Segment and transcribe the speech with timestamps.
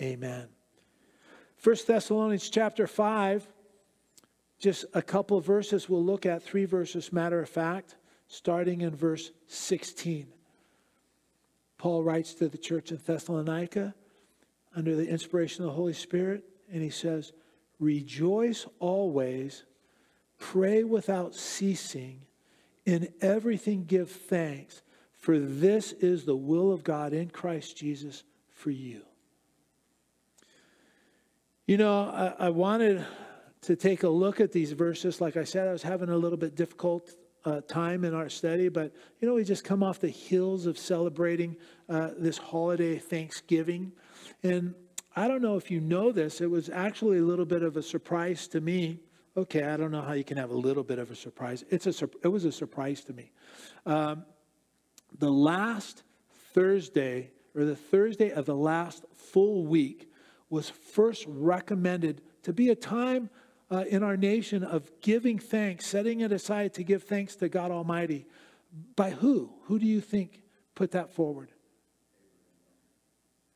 [0.00, 0.48] Amen.
[1.62, 3.46] 1 Thessalonians chapter 5,
[4.60, 7.96] just a couple of verses we'll look at, three verses, matter of fact,
[8.28, 10.28] starting in verse 16.
[11.78, 13.94] Paul writes to the church in Thessalonica
[14.76, 17.32] under the inspiration of the Holy Spirit, and he says,
[17.80, 19.64] Rejoice always,
[20.38, 22.22] pray without ceasing,
[22.84, 28.70] in everything give thanks, for this is the will of God in Christ Jesus for
[28.70, 29.02] you.
[31.68, 32.04] You know,
[32.38, 33.04] I, I wanted
[33.60, 35.20] to take a look at these verses.
[35.20, 37.10] Like I said, I was having a little bit difficult
[37.44, 38.90] uh, time in our study, but
[39.20, 41.56] you know, we just come off the heels of celebrating
[41.90, 43.92] uh, this holiday, Thanksgiving.
[44.42, 44.74] And
[45.14, 47.82] I don't know if you know this, it was actually a little bit of a
[47.82, 49.00] surprise to me.
[49.36, 51.64] Okay, I don't know how you can have a little bit of a surprise.
[51.68, 53.30] It's a, it was a surprise to me.
[53.84, 54.24] Um,
[55.18, 56.02] the last
[56.54, 60.08] Thursday, or the Thursday of the last full week,
[60.50, 63.30] was first recommended to be a time
[63.70, 67.70] uh, in our nation of giving thanks, setting it aside to give thanks to God
[67.70, 68.26] Almighty.
[68.96, 69.50] By who?
[69.64, 70.42] Who do you think
[70.74, 71.50] put that forward?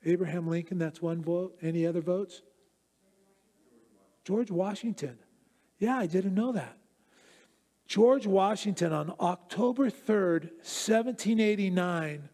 [0.04, 1.56] Abraham Lincoln, that's one vote.
[1.62, 2.42] Any other votes?
[4.24, 5.18] George Washington.
[5.78, 6.76] Yeah, I didn't know that.
[7.86, 12.28] George Washington on October 3rd, 1789,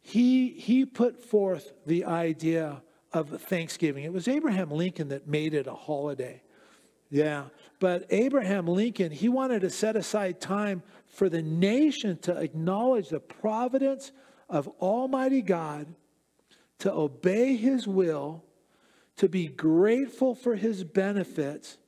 [0.00, 2.82] he, he put forth the idea
[3.14, 4.04] of Thanksgiving.
[4.04, 6.42] It was Abraham Lincoln that made it a holiday.
[7.10, 7.44] Yeah.
[7.78, 13.20] But Abraham Lincoln, he wanted to set aside time for the nation to acknowledge the
[13.20, 14.10] providence
[14.48, 15.94] of Almighty God,
[16.80, 18.44] to obey his will,
[19.16, 21.78] to be grateful for his benefits,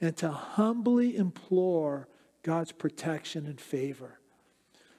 [0.00, 2.08] and to humbly implore
[2.42, 4.18] God's protection and favor.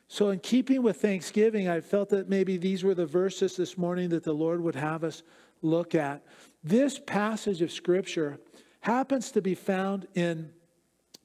[0.07, 4.09] So, in keeping with Thanksgiving, I felt that maybe these were the verses this morning
[4.09, 5.23] that the Lord would have us
[5.61, 6.23] look at.
[6.63, 8.39] This passage of Scripture
[8.81, 10.51] happens to be found in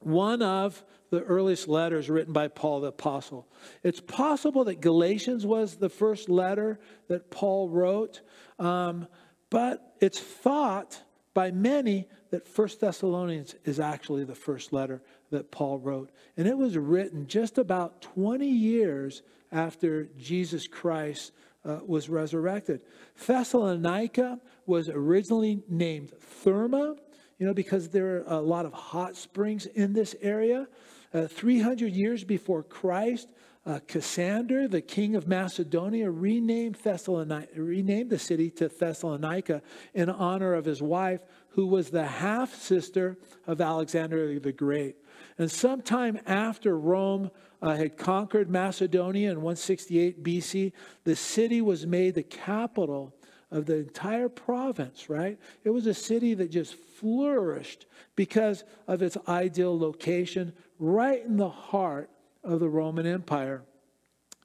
[0.00, 3.46] one of the earliest letters written by Paul the Apostle.
[3.82, 8.20] It's possible that Galatians was the first letter that Paul wrote,
[8.58, 9.06] um,
[9.50, 11.00] but it's thought
[11.32, 16.10] by many that First Thessalonians is actually the first letter that Paul wrote.
[16.36, 21.32] And it was written just about 20 years after Jesus Christ
[21.66, 22.80] uh, was resurrected.
[23.26, 26.12] Thessalonica was originally named
[26.44, 26.96] Therma,
[27.38, 30.68] you know, because there are a lot of hot springs in this area.
[31.12, 33.28] Uh, 300 years before Christ,
[33.66, 39.60] uh, Cassander, the king of Macedonia, renamed, Thessalonica, renamed the city to Thessalonica
[39.92, 44.96] in honor of his wife, who was the half sister of Alexander the Great.
[45.38, 47.30] And sometime after Rome
[47.62, 50.72] uh, had conquered Macedonia in 168 BC,
[51.04, 53.14] the city was made the capital
[53.50, 55.38] of the entire province, right?
[55.64, 57.86] It was a city that just flourished
[58.16, 62.10] because of its ideal location right in the heart
[62.42, 63.62] of the Roman Empire.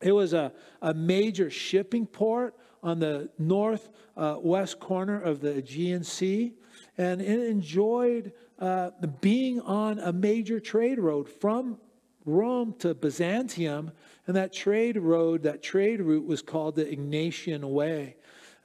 [0.01, 0.51] It was a,
[0.81, 6.53] a major shipping port on the northwest uh, corner of the Aegean Sea,
[6.97, 8.91] and it enjoyed uh,
[9.21, 11.77] being on a major trade road from
[12.25, 13.91] Rome to Byzantium,
[14.27, 18.15] and that trade road, that trade route was called the Egnatian Way.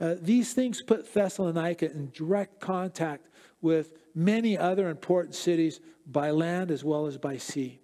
[0.00, 3.28] Uh, these things put Thessalonica in direct contact
[3.62, 7.80] with many other important cities by land as well as by sea.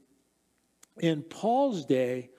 [1.00, 2.30] In Paul's day,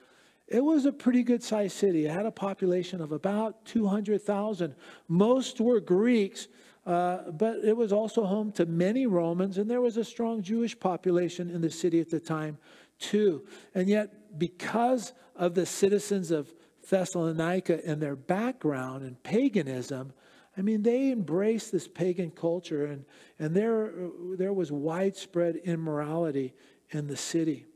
[0.46, 2.06] it was a pretty good sized city.
[2.06, 4.74] It had a population of about 200,000.
[5.08, 6.48] Most were Greeks,
[6.86, 10.78] uh, but it was also home to many Romans, and there was a strong Jewish
[10.78, 12.58] population in the city at the time,
[12.98, 13.46] too.
[13.74, 16.52] And yet, because of the citizens of
[16.88, 20.12] Thessalonica and their background and paganism,
[20.56, 23.04] I mean, they embraced this pagan culture, and,
[23.38, 23.92] and there,
[24.36, 26.54] there was widespread immorality
[26.90, 27.66] in the city.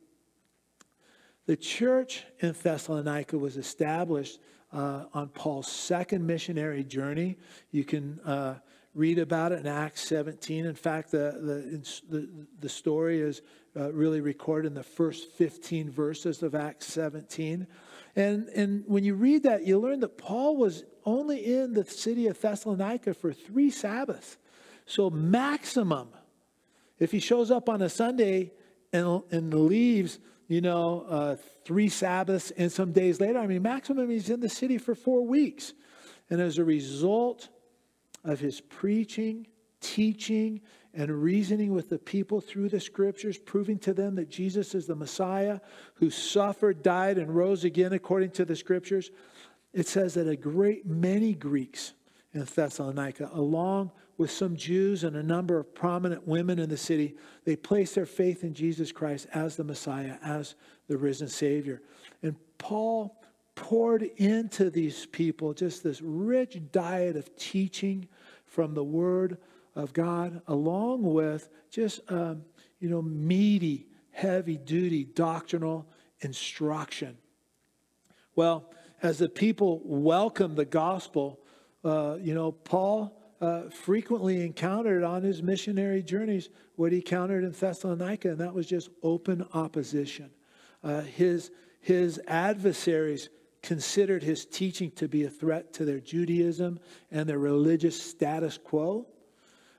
[1.47, 4.39] The church in Thessalonica was established
[4.73, 7.39] uh, on Paul's second missionary journey.
[7.71, 8.57] You can uh,
[8.95, 10.67] read about it in Acts 17.
[10.67, 12.29] In fact, the, the,
[12.61, 13.43] the story is
[13.77, 17.67] uh, really recorded in the first 15 verses of Acts 17.
[18.17, 22.27] And, and when you read that, you learn that Paul was only in the city
[22.27, 24.39] of Thessalonica for three Sabbaths.
[24.87, 26.09] So, maximum,
[26.99, 28.53] if he shows up on a Sunday
[28.93, 30.19] and, and leaves,
[30.49, 34.49] you know, uh, three Sabbaths and some days later, I mean, maximum he's in the
[34.49, 35.75] city for four weeks.
[36.31, 37.49] And as a result
[38.25, 39.47] of his preaching,
[39.81, 40.61] teaching,
[40.95, 44.97] and reasoning with the people through the scriptures, proving to them that Jesus is the
[44.97, 45.61] Messiah
[45.95, 49.11] who suffered, died, and rose again according to the scriptures,
[49.73, 51.93] it says that a great many Greeks
[52.33, 57.15] in Thessalonica, along with some Jews and a number of prominent women in the city.
[57.45, 60.57] They placed their faith in Jesus Christ as the Messiah, as
[60.89, 61.81] the risen Savior.
[62.23, 63.23] And Paul
[63.55, 68.09] poured into these people just this rich diet of teaching
[68.45, 69.39] from the Word
[69.75, 72.45] of God, along with just, um,
[72.81, 75.87] you know, meaty, heavy duty doctrinal
[76.21, 77.17] instruction.
[78.35, 78.71] Well,
[79.03, 81.41] as the people welcomed the gospel,
[81.85, 87.53] uh, you know, Paul uh, frequently encountered on his missionary journeys what he encountered in
[87.53, 90.31] Thessalonica, and that was just open opposition.
[90.83, 91.51] Uh, his,
[91.81, 93.29] his adversaries
[93.63, 96.79] considered his teaching to be a threat to their Judaism
[97.11, 99.07] and their religious status quo.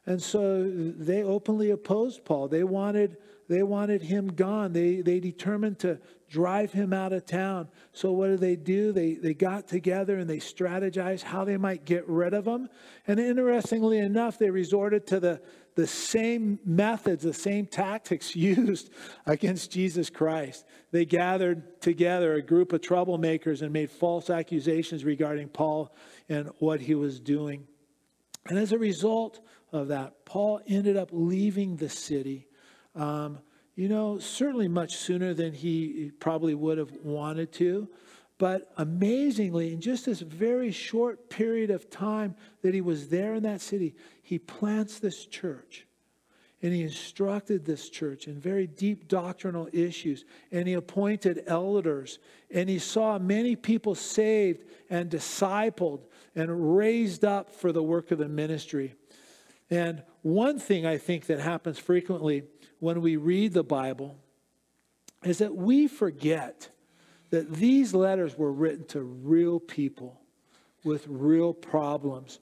[0.09, 2.47] And so they openly opposed Paul.
[2.47, 3.17] They wanted,
[3.47, 4.73] they wanted him gone.
[4.73, 7.67] They, they determined to drive him out of town.
[7.94, 8.91] So what did they do?
[8.91, 12.69] They, they got together and they strategized how they might get rid of him.
[13.06, 15.41] And interestingly enough, they resorted to the,
[15.75, 18.89] the same methods, the same tactics used
[19.27, 20.65] against Jesus Christ.
[20.89, 25.95] They gathered together a group of troublemakers and made false accusations regarding Paul
[26.27, 27.67] and what he was doing.
[28.47, 29.41] And as a result
[29.71, 32.48] of that, Paul ended up leaving the city.
[32.95, 33.39] Um,
[33.75, 37.88] you know, certainly much sooner than he probably would have wanted to.
[38.38, 43.44] But amazingly, in just this very short period of time that he was there in
[43.44, 45.86] that city, he plants this church.
[46.62, 50.25] And he instructed this church in very deep doctrinal issues.
[50.51, 52.19] And he appointed elders.
[52.51, 56.01] And he saw many people saved and discipled
[56.36, 58.95] and raised up for the work of the ministry.
[59.69, 62.44] And one thing I think that happens frequently
[62.80, 64.16] when we read the Bible
[65.24, 66.69] is that we forget
[67.30, 70.19] that these letters were written to real people
[70.83, 72.39] with real problems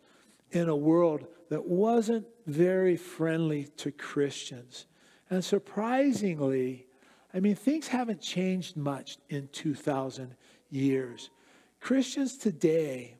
[0.51, 4.85] in a world that wasn't very friendly to Christians.
[5.29, 6.87] And surprisingly,
[7.33, 10.35] I mean, things haven't changed much in 2,000
[10.69, 11.29] years.
[11.79, 13.17] Christians today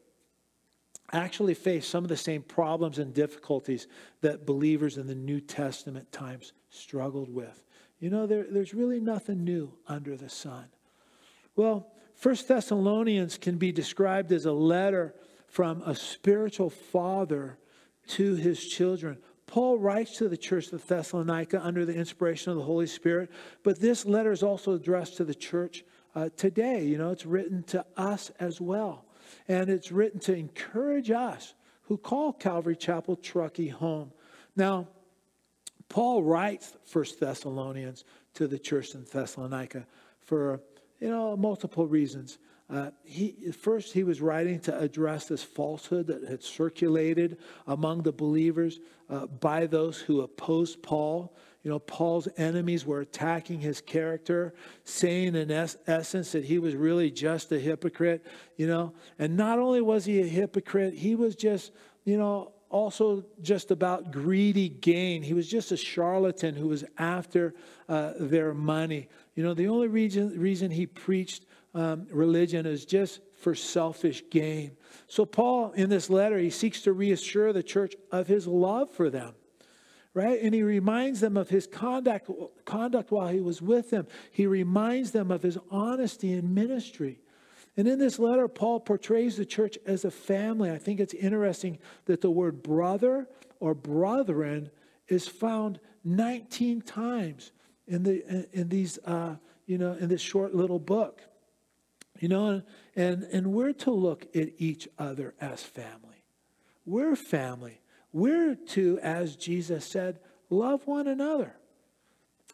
[1.14, 3.88] actually face some of the same problems and difficulties
[4.22, 7.64] that believers in the New Testament times struggled with.
[8.00, 10.66] You know, there, there's really nothing new under the sun.
[11.56, 15.14] Well, First Thessalonians can be described as a letter
[15.48, 17.58] from a spiritual father
[18.08, 19.18] to his children.
[19.46, 23.32] Paul writes to the church of Thessalonica under the inspiration of the Holy Spirit,
[23.64, 26.84] but this letter is also addressed to the church uh, today.
[26.84, 29.06] You know, it's written to us as well.
[29.48, 31.54] And it's written to encourage us
[31.84, 34.12] who call Calvary Chapel Truckee home.
[34.56, 34.88] Now,
[35.90, 38.04] Paul writes First Thessalonians
[38.34, 39.86] to the church in Thessalonica
[40.20, 40.62] for
[41.00, 42.40] you know multiple reasons.
[42.70, 48.12] Uh, he, first, he was writing to address this falsehood that had circulated among the
[48.12, 51.34] believers uh, by those who opposed Paul.
[51.64, 56.76] You know, Paul's enemies were attacking his character, saying in es- essence that he was
[56.76, 58.26] really just a hypocrite,
[58.56, 58.94] you know.
[59.20, 61.72] And not only was he a hypocrite, he was just,
[62.06, 65.22] you know, also just about greedy gain.
[65.24, 67.54] He was just a charlatan who was after
[67.90, 69.10] uh, their money.
[69.36, 74.72] You know, the only reason, reason he preached um, religion is just for selfish gain.
[75.08, 79.10] So, Paul, in this letter, he seeks to reassure the church of his love for
[79.10, 79.36] them.
[80.18, 80.42] Right?
[80.42, 82.28] And he reminds them of his conduct,
[82.66, 84.08] conduct while he was with them.
[84.32, 87.20] He reminds them of his honesty in ministry.
[87.78, 90.72] And in this letter, Paul portrays the church as a family.
[90.72, 93.28] I think it's interesting that the word brother
[93.60, 94.72] or brethren
[95.08, 97.52] is found 19 times
[97.86, 99.36] in, the, in these, uh,
[99.68, 101.22] you know, in this short little book.
[102.20, 102.64] You know,
[102.96, 106.26] and, and we're to look at each other as family.
[106.88, 107.82] We're family.
[108.18, 110.18] We're to, as Jesus said,
[110.50, 111.54] love one another.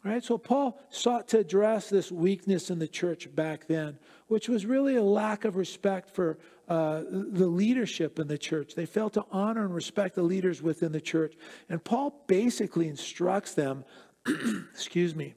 [0.04, 0.22] Right?
[0.22, 4.96] So Paul sought to address this weakness in the church back then, which was really
[4.96, 6.36] a lack of respect for
[6.68, 8.74] uh, the leadership in the church.
[8.74, 11.34] They failed to honor and respect the leaders within the church.
[11.70, 13.86] And Paul basically instructs them,
[14.70, 15.32] excuse me,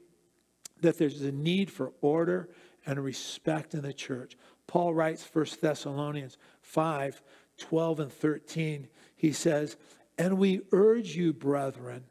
[0.82, 2.50] that there's a need for order
[2.84, 4.36] and respect in the church.
[4.66, 7.22] Paul writes 1 Thessalonians 5
[7.58, 8.88] 12 and 13.
[9.16, 9.76] He says,
[10.18, 12.04] And we urge you, brethren.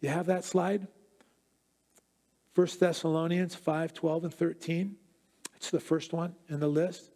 [0.00, 0.88] You have that slide?
[2.54, 4.96] 1 Thessalonians 5 12 and 13.
[5.56, 7.10] It's the first one in the list.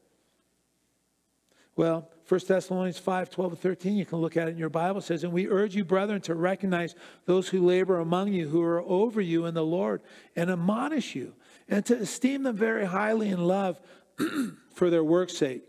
[1.74, 5.00] Well, 1 Thessalonians 5 12 and 13, you can look at it in your Bible.
[5.00, 6.94] It says, And we urge you, brethren, to recognize
[7.26, 10.00] those who labor among you, who are over you in the Lord,
[10.34, 11.34] and admonish you,
[11.68, 13.80] and to esteem them very highly in love
[14.74, 15.64] for their work's sake.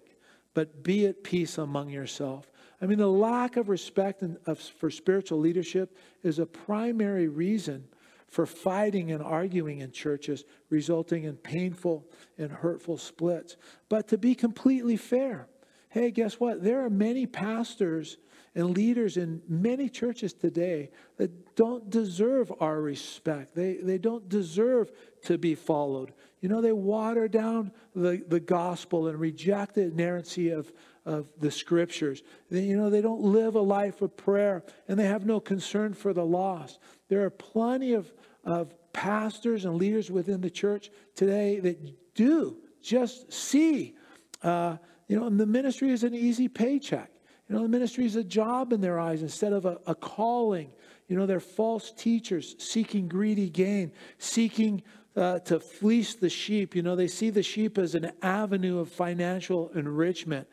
[0.54, 2.50] But be at peace among yourself.
[2.82, 7.86] I mean, the lack of respect and of, for spiritual leadership is a primary reason
[8.28, 12.06] for fighting and arguing in churches, resulting in painful
[12.38, 13.58] and hurtful splits.
[13.90, 15.48] But to be completely fair,
[15.90, 16.64] hey, guess what?
[16.64, 18.18] There are many pastors
[18.54, 23.56] and leaders in many churches today that don't deserve our respect.
[23.56, 24.92] They, they don't deserve
[25.26, 26.12] to be followed.
[26.42, 30.72] You know, they water down the, the gospel and reject the inerrancy of,
[31.08, 32.22] of the scriptures.
[32.52, 35.94] They, you know, they don't live a life of prayer and they have no concern
[35.94, 36.80] for the lost.
[37.08, 38.12] There are plenty of,
[38.44, 43.96] of pastors and leaders within the church today that do just see,
[44.44, 44.76] uh,
[45.08, 47.10] you know, the ministry is an easy paycheck.
[47.48, 50.74] You know, the ministry is a job in their eyes instead of a, a calling.
[51.08, 54.84] You know, they're false teachers seeking greedy gain, seeking
[55.16, 56.76] uh, to fleece the sheep.
[56.76, 60.48] You know, they see the sheep as an avenue of financial enrichment.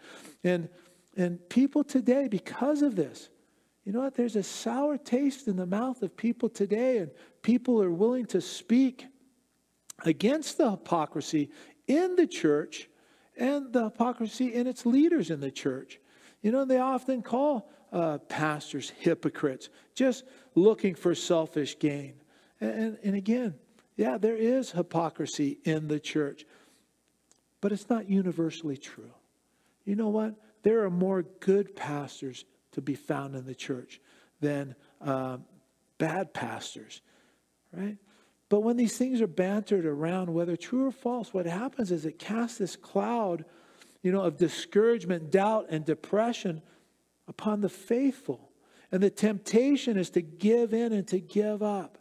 [0.44, 0.68] And,
[1.16, 3.30] and people today, because of this,
[3.84, 4.14] you know what?
[4.14, 7.10] There's a sour taste in the mouth of people today, and
[7.42, 9.06] people are willing to speak
[10.04, 11.50] against the hypocrisy
[11.86, 12.88] in the church
[13.36, 15.98] and the hypocrisy in its leaders in the church.
[16.42, 20.24] You know, they often call uh, pastors hypocrites, just
[20.54, 22.14] looking for selfish gain.
[22.60, 23.54] And, and again,
[23.96, 26.44] yeah, there is hypocrisy in the church,
[27.60, 29.13] but it's not universally true.
[29.84, 30.34] You know what?
[30.62, 34.00] There are more good pastors to be found in the church
[34.40, 35.38] than uh,
[35.98, 37.02] bad pastors,
[37.72, 37.96] right?
[38.48, 42.18] But when these things are bantered around, whether true or false, what happens is it
[42.18, 43.44] casts this cloud
[44.04, 46.60] you know, of discouragement, doubt, and depression
[47.26, 48.50] upon the faithful.
[48.92, 51.98] And the temptation is to give in and to give up.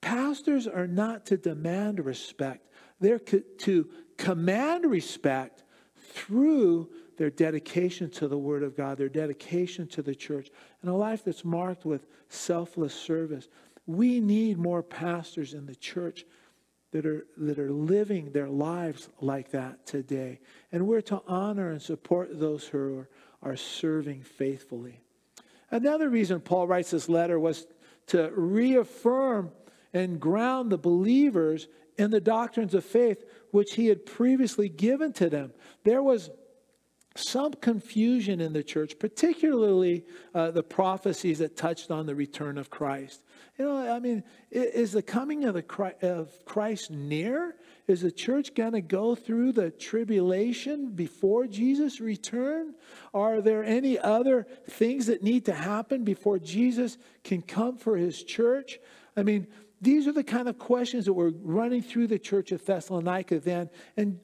[0.00, 2.68] Pastors are not to demand respect,
[3.00, 5.64] they're to command respect
[5.96, 10.50] through their dedication to the Word of God, their dedication to the church,
[10.80, 13.48] and a life that's marked with selfless service.
[13.86, 16.24] We need more pastors in the church
[16.92, 20.40] that are, that are living their lives like that today.
[20.70, 23.08] And we're to honor and support those who are,
[23.42, 25.00] are serving faithfully.
[25.70, 27.66] Another reason Paul writes this letter was
[28.08, 29.52] to reaffirm
[29.94, 31.66] and ground the believers
[31.96, 35.52] in the doctrines of faith which he had previously given to them.
[35.84, 36.30] There was
[37.14, 40.04] some confusion in the church, particularly
[40.34, 43.22] uh, the prophecies that touched on the return of Christ.
[43.58, 47.56] You know, I mean, is the coming of, the Christ, of Christ near?
[47.86, 52.74] Is the church going to go through the tribulation before Jesus' return?
[53.12, 58.22] Are there any other things that need to happen before Jesus can come for his
[58.22, 58.78] church?
[59.16, 59.46] I mean,
[59.82, 63.68] these are the kind of questions that were running through the church of Thessalonica then.
[63.96, 64.20] And,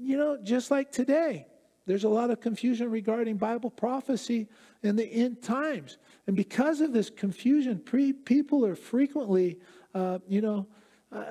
[0.00, 1.46] you know, just like today,
[1.86, 4.48] there's a lot of confusion regarding Bible prophecy
[4.82, 5.98] in the end times.
[6.26, 9.58] And because of this confusion, pre- people are frequently,
[9.94, 10.66] uh, you know,
[11.10, 11.24] uh,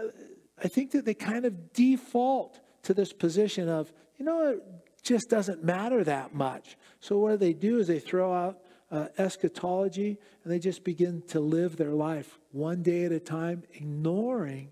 [0.64, 4.64] I think that they kind of default to this position of, you know, it
[5.04, 6.78] just doesn't matter that much.
[7.00, 8.60] So what they do is they throw out
[8.92, 13.64] uh, eschatology and they just begin to live their life one day at a time,
[13.74, 14.72] ignoring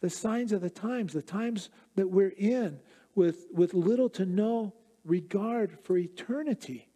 [0.00, 2.78] the signs of the times, the times that we're in
[3.14, 4.72] with, with little to no
[5.08, 6.88] regard for eternity.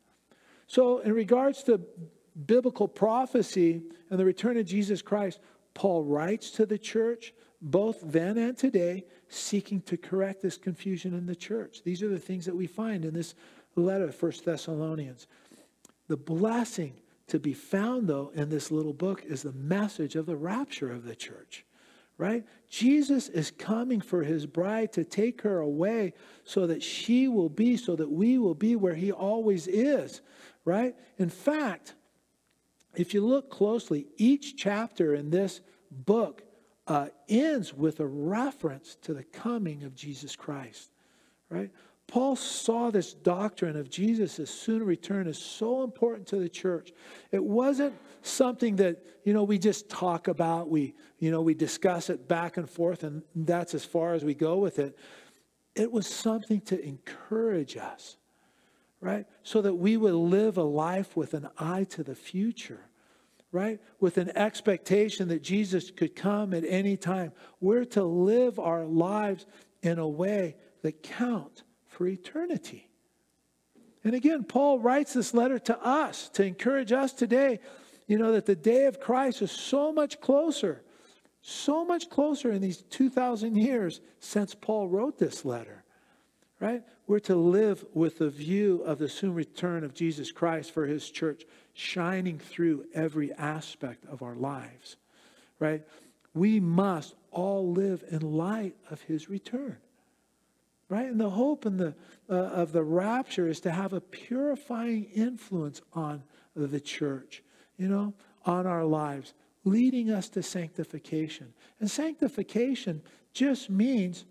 [0.67, 1.81] So, in regards to
[2.47, 5.41] biblical prophecy and the return of Jesus Christ,
[5.75, 11.27] Paul writes to the church, both then and today, seeking to correct this confusion in
[11.27, 11.83] the church.
[11.85, 13.35] These are the things that we find in this
[13.77, 15.27] letter, First Thessalonians.
[16.09, 16.95] The blessing
[17.29, 21.05] to be found, though, in this little book is the message of the rapture of
[21.05, 21.65] the church
[22.23, 22.45] right?
[22.69, 26.13] Jesus is coming for his bride to take her away
[26.45, 30.21] so that she will be, so that we will be where he always is,
[30.65, 30.95] right?
[31.19, 31.95] In fact,
[32.95, 36.45] if you look closely, each chapter in this book
[36.87, 40.93] uh, ends with a reference to the coming of Jesus Christ,
[41.51, 41.73] right?
[42.13, 46.93] Paul saw this doctrine of Jesus' soon return as so important to the church.
[47.31, 52.11] It wasn't something that, you know, we just talk about, we, you know, we discuss
[52.11, 54.95] it back and forth, and that's as far as we go with it.
[55.75, 58.19] It was something to encourage us,
[59.01, 59.25] right?
[59.43, 62.81] So that we would live a life with an eye to the future
[63.55, 63.81] right?
[64.01, 67.33] With an expectation that Jesus could come at any time.
[67.61, 69.45] We're to live our lives
[69.83, 72.89] in a way that count for eternity.
[74.05, 77.61] And again, Paul writes this letter to us to encourage us today,
[78.09, 80.83] you know, that the day of Christ is so much closer,
[81.41, 85.85] so much closer in these 2,000 years since Paul wrote this letter,
[86.59, 86.83] right?
[87.07, 91.11] we're to live with the view of the soon return of Jesus Christ for his
[91.11, 91.45] church
[91.75, 94.97] shining through every aspect of our lives,
[95.59, 95.83] right?
[96.35, 99.77] We must all live in light of his return,
[100.93, 101.07] right?
[101.07, 101.95] And the hope and the,
[102.29, 106.23] uh, of the rapture is to have a purifying influence on
[106.55, 107.43] the church,
[107.79, 108.13] you know,
[108.45, 109.33] on our lives,
[109.65, 111.55] leading us to sanctification.
[111.81, 113.01] And sanctification
[113.33, 114.27] just means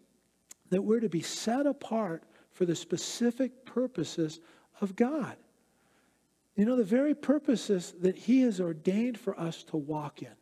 [0.69, 4.39] that we're to be set apart for the specific purposes
[4.81, 5.37] of God.
[6.55, 10.35] You know, the very purposes that He has ordained for us to walk in.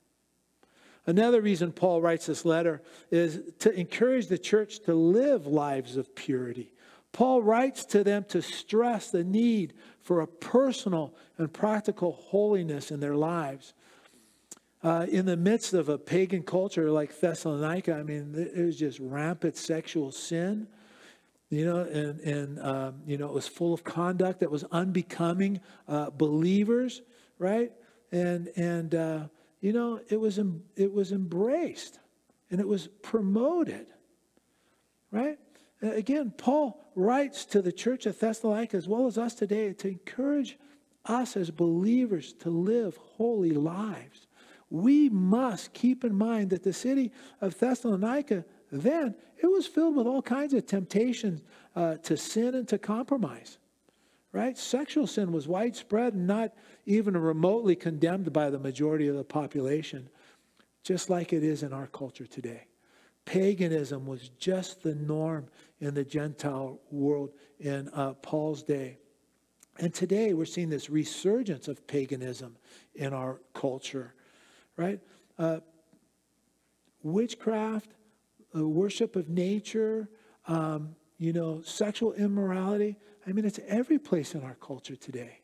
[1.09, 6.13] Another reason Paul writes this letter is to encourage the church to live lives of
[6.13, 6.71] purity.
[7.13, 12.99] Paul writes to them to stress the need for a personal and practical holiness in
[12.99, 13.73] their lives.
[14.83, 18.99] Uh, in the midst of a pagan culture like Thessalonica, I mean, it was just
[18.99, 20.67] rampant sexual sin
[21.49, 25.59] you know, and, and um, you know, it was full of conduct that was unbecoming
[25.87, 27.01] uh, believers,
[27.39, 27.71] right?
[28.11, 29.23] And, and uh,
[29.61, 30.39] you know, it was,
[30.75, 31.99] it was embraced
[32.49, 33.87] and it was promoted,
[35.11, 35.37] right?
[35.81, 40.57] Again, Paul writes to the church of Thessalonica as well as us today to encourage
[41.05, 44.27] us as believers to live holy lives.
[44.69, 47.11] We must keep in mind that the city
[47.41, 51.41] of Thessalonica then it was filled with all kinds of temptations
[51.75, 53.57] uh, to sin and to compromise.
[54.31, 54.57] Right?
[54.57, 56.53] Sexual sin was widespread and not
[56.85, 60.07] even remotely condemned by the majority of the population,
[60.83, 62.67] just like it is in our culture today.
[63.25, 65.47] Paganism was just the norm
[65.79, 68.97] in the Gentile world in uh, Paul's day.
[69.79, 72.57] And today we're seeing this resurgence of paganism
[72.95, 74.13] in our culture,
[74.77, 74.99] right?
[75.37, 75.59] Uh,
[77.01, 77.91] witchcraft,
[78.55, 80.09] uh, worship of nature,
[80.47, 82.97] um, you know, sexual immorality.
[83.27, 85.39] I mean, it's every place in our culture today.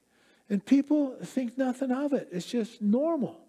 [0.50, 2.30] And people think nothing of it.
[2.32, 3.42] It's just normal.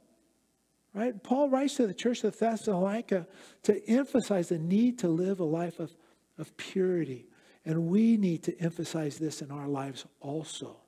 [0.94, 1.22] Right?
[1.22, 3.26] Paul writes to the church of Thessalonica
[3.64, 5.94] to emphasize the need to live a life of,
[6.38, 7.26] of purity.
[7.66, 10.78] And we need to emphasize this in our lives also.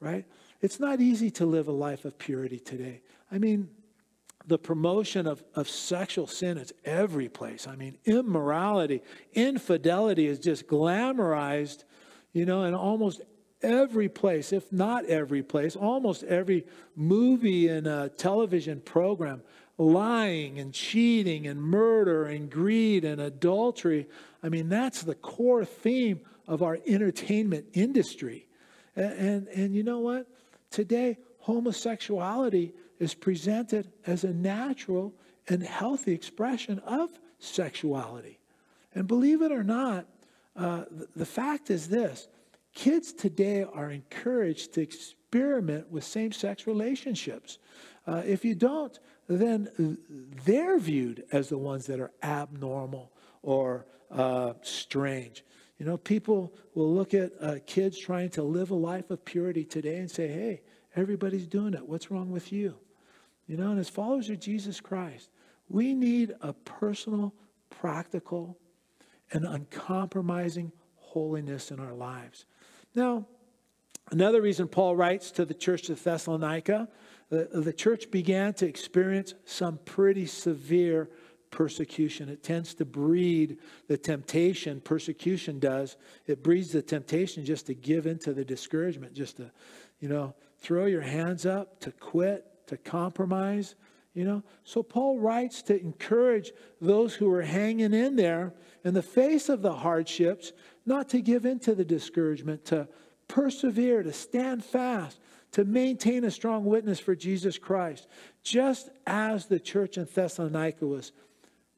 [0.00, 0.24] Right?
[0.60, 3.02] It's not easy to live a life of purity today.
[3.30, 3.68] I mean,
[4.46, 7.68] the promotion of, of sexual sin is every place.
[7.68, 11.84] I mean, immorality, infidelity is just glamorized,
[12.32, 13.20] you know, in almost
[13.62, 16.66] every place, if not every place, almost every
[16.96, 19.42] movie and uh, television program.
[19.78, 24.06] Lying and cheating and murder and greed and adultery.
[24.42, 28.46] I mean, that's the core theme of our entertainment industry.
[28.94, 30.28] And, and, and you know what?
[30.70, 35.14] Today, homosexuality is presented as a natural
[35.48, 38.38] and healthy expression of sexuality.
[38.94, 40.06] And believe it or not,
[40.56, 42.28] uh, the, the fact is this
[42.74, 47.58] kids today are encouraged to experiment with same sex relationships.
[48.06, 49.98] Uh, if you don't, then
[50.44, 53.12] they're viewed as the ones that are abnormal
[53.42, 55.44] or uh, strange.
[55.78, 59.64] You know, people will look at uh, kids trying to live a life of purity
[59.64, 60.62] today and say, hey,
[60.96, 61.86] everybody's doing it.
[61.86, 62.76] What's wrong with you?
[63.46, 65.30] You know, and as followers of Jesus Christ,
[65.68, 67.34] we need a personal,
[67.70, 68.56] practical,
[69.32, 72.46] and uncompromising holiness in our lives.
[72.94, 73.26] Now,
[74.10, 76.88] another reason Paul writes to the church of Thessalonica,
[77.30, 81.08] the, the church began to experience some pretty severe
[81.50, 82.28] persecution.
[82.28, 85.96] It tends to breed the temptation, persecution does.
[86.26, 89.50] It breeds the temptation just to give into the discouragement, just to,
[90.00, 93.74] you know, throw your hands up, to quit, to compromise,
[94.14, 94.42] you know.
[94.64, 99.62] So Paul writes to encourage those who are hanging in there in the face of
[99.62, 100.52] the hardships,
[100.84, 102.88] not to give in to the discouragement, to
[103.28, 105.18] persevere, to stand fast,
[105.52, 108.08] to maintain a strong witness for Jesus Christ,
[108.42, 111.12] just as the church in Thessalonica was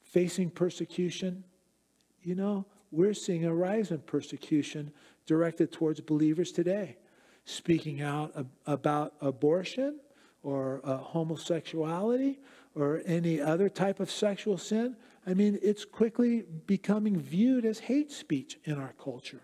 [0.03, 1.43] facing persecution.
[2.21, 4.91] You know, we're seeing a rise in persecution
[5.25, 6.97] directed towards believers today.
[7.43, 9.99] Speaking out about abortion,
[10.45, 12.39] or uh, homosexuality
[12.75, 14.95] or any other type of sexual sin,
[15.27, 19.41] I mean, it's quickly becoming viewed as hate speech in our culture.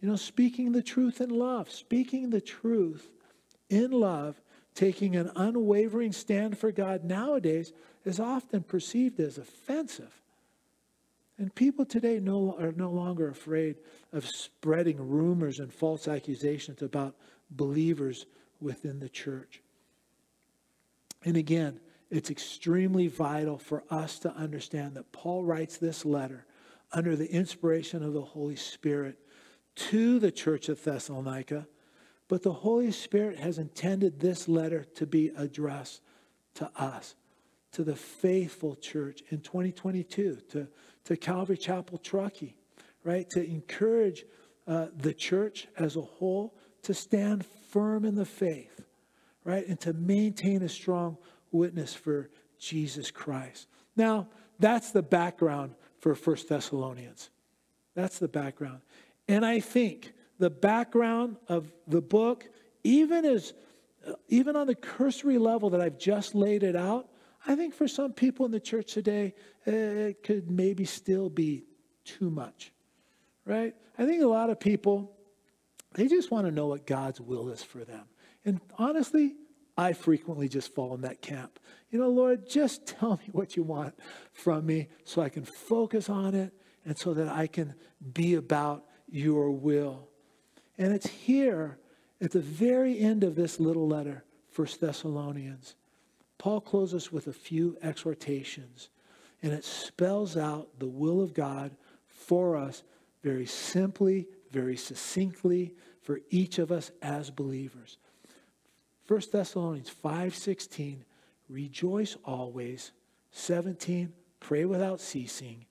[0.00, 3.10] You know, speaking the truth in love, speaking the truth
[3.68, 4.40] in love,
[4.74, 7.72] taking an unwavering stand for God nowadays
[8.04, 10.22] is often perceived as offensive.
[11.36, 13.76] And people today no, are no longer afraid
[14.12, 17.16] of spreading rumors and false accusations about
[17.50, 18.26] believers
[18.60, 19.62] within the church.
[21.24, 26.46] And again, it's extremely vital for us to understand that Paul writes this letter
[26.92, 29.18] under the inspiration of the Holy Spirit
[29.74, 31.68] to the church of Thessalonica,
[32.28, 36.00] but the Holy Spirit has intended this letter to be addressed
[36.54, 37.14] to us,
[37.72, 40.66] to the faithful church in 2022, to,
[41.04, 42.56] to Calvary Chapel Truckee,
[43.04, 43.28] right?
[43.30, 44.24] To encourage
[44.66, 48.84] uh, the church as a whole to stand firm in the faith,
[49.44, 49.66] right?
[49.66, 51.18] And to maintain a strong
[51.50, 53.68] witness for Jesus Christ.
[53.96, 57.30] Now, that's the background for First Thessalonians.
[57.94, 58.80] That's the background.
[59.26, 62.48] And I think the background of the book,
[62.84, 63.54] even as
[64.06, 67.08] uh, even on the cursory level that I've just laid it out,
[67.46, 69.34] I think for some people in the church today,
[69.66, 71.64] uh, it could maybe still be
[72.04, 72.72] too much,
[73.44, 73.74] right?
[73.98, 75.12] I think a lot of people,
[75.94, 78.04] they just want to know what God's will is for them.
[78.44, 79.34] And honestly,
[79.78, 81.60] I frequently just fall in that camp.
[81.90, 83.94] You know, Lord, just tell me what you want
[84.32, 86.52] from me so I can focus on it
[86.84, 87.74] and so that I can
[88.12, 90.08] be about your will.
[90.76, 91.78] And it's here
[92.20, 95.76] at the very end of this little letter, First Thessalonians.
[96.38, 98.88] Paul closes with a few exhortations,
[99.42, 101.76] and it spells out the will of God
[102.08, 102.82] for us
[103.22, 107.98] very simply, very succinctly for each of us as believers.
[109.08, 111.04] 1 Thessalonians 5:16
[111.48, 112.92] rejoice always
[113.32, 115.66] 17 pray without ceasing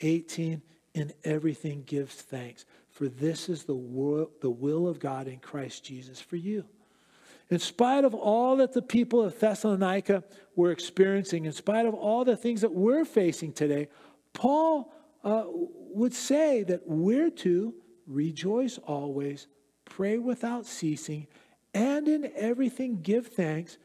[0.00, 0.62] 18
[0.94, 2.64] in everything give thanks
[2.98, 6.64] for this is the will, the will of God in Christ Jesus for you.
[7.48, 10.24] In spite of all that the people of Thessalonica
[10.56, 13.86] were experiencing, in spite of all the things that we're facing today,
[14.32, 17.72] Paul uh, would say that we're to
[18.08, 19.46] rejoice always,
[19.84, 21.28] pray without ceasing,
[21.78, 23.78] and in everything give thanks,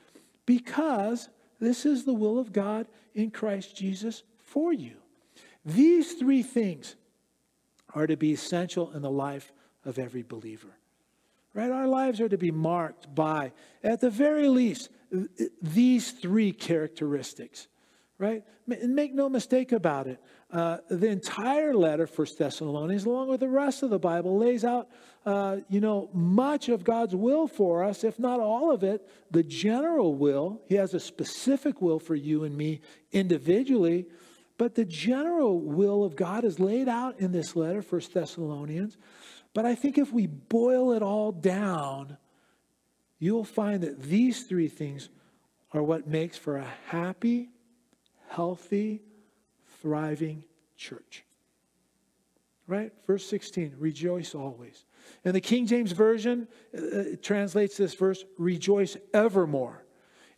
[0.45, 1.29] because
[1.59, 4.95] this is the will of God in Christ Jesus for you.
[5.63, 6.95] These three things
[7.93, 9.53] are to be essential in the life
[9.85, 10.75] of every believer.
[11.53, 11.69] Right?
[11.69, 13.51] Our lives are to be marked by,
[13.83, 14.89] at the very least,
[15.61, 17.67] these three characteristics.
[18.17, 18.43] Right?
[18.67, 20.19] And make no mistake about it.
[20.53, 24.87] Uh, the entire letter, First Thessalonians, along with the rest of the Bible, lays out,
[25.25, 29.09] uh, you know, much of God's will for us, if not all of it.
[29.31, 30.61] The general will.
[30.67, 34.05] He has a specific will for you and me individually,
[34.59, 38.95] but the general will of God is laid out in this letter, First Thessalonians.
[39.55, 42.17] But I think if we boil it all down,
[43.17, 45.09] you'll find that these three things
[45.71, 47.49] are what makes for a happy,
[48.29, 49.01] healthy,
[49.83, 50.43] thriving
[50.75, 51.23] church.
[52.65, 52.91] Right?
[53.05, 54.85] Verse 16, rejoice always.
[55.23, 59.83] And the King James Version uh, translates this verse, rejoice evermore.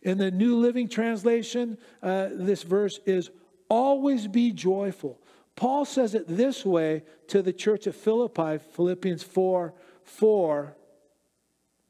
[0.02, 3.30] In the New Living Translation, uh, this verse is
[3.68, 5.18] Always be joyful.
[5.56, 10.76] Paul says it this way to the church of Philippi, Philippians 4 4.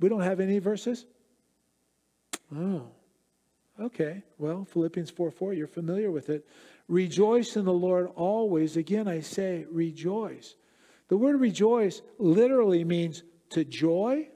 [0.01, 1.05] We don't have any verses?
[2.55, 2.87] Oh,
[3.79, 4.23] okay.
[4.39, 6.47] Well, Philippians 4 4, you're familiar with it.
[6.89, 8.77] Rejoice in the Lord always.
[8.77, 10.57] Again, I say rejoice.
[11.09, 14.29] The word rejoice literally means to joy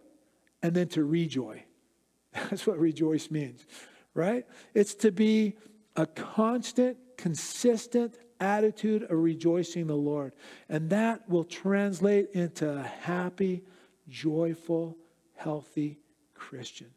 [0.62, 1.62] and then to rejoice.
[2.32, 3.66] That's what rejoice means,
[4.14, 4.46] right?
[4.74, 5.56] It's to be
[5.96, 10.32] a constant consistent attitude of rejoicing the Lord.
[10.68, 13.62] And that will translate into a happy,
[14.08, 14.96] joyful,
[15.36, 15.98] healthy
[16.34, 16.88] Christian.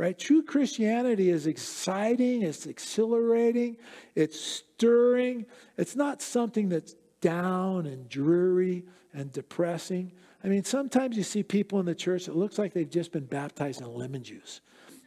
[0.00, 0.18] Right?
[0.18, 3.76] True Christianity is exciting, it's exhilarating,
[4.14, 5.44] it's stirring.
[5.76, 10.10] It's not something that's down and dreary and depressing.
[10.42, 13.26] I mean, sometimes you see people in the church, it looks like they've just been
[13.26, 14.62] baptized in lemon juice.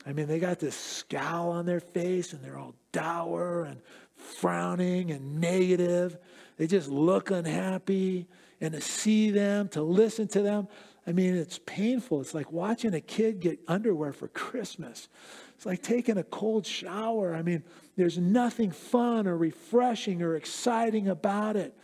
[0.05, 3.81] I mean, they got this scowl on their face and they're all dour and
[4.15, 6.17] frowning and negative.
[6.57, 8.27] They just look unhappy.
[8.61, 10.67] And to see them, to listen to them,
[11.05, 12.21] I mean, it's painful.
[12.21, 15.09] It's like watching a kid get underwear for Christmas.
[15.55, 17.35] It's like taking a cold shower.
[17.35, 17.63] I mean,
[17.97, 21.77] there's nothing fun or refreshing or exciting about it.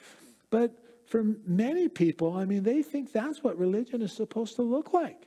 [0.50, 0.72] But
[1.06, 5.26] for many people, I mean, they think that's what religion is supposed to look like.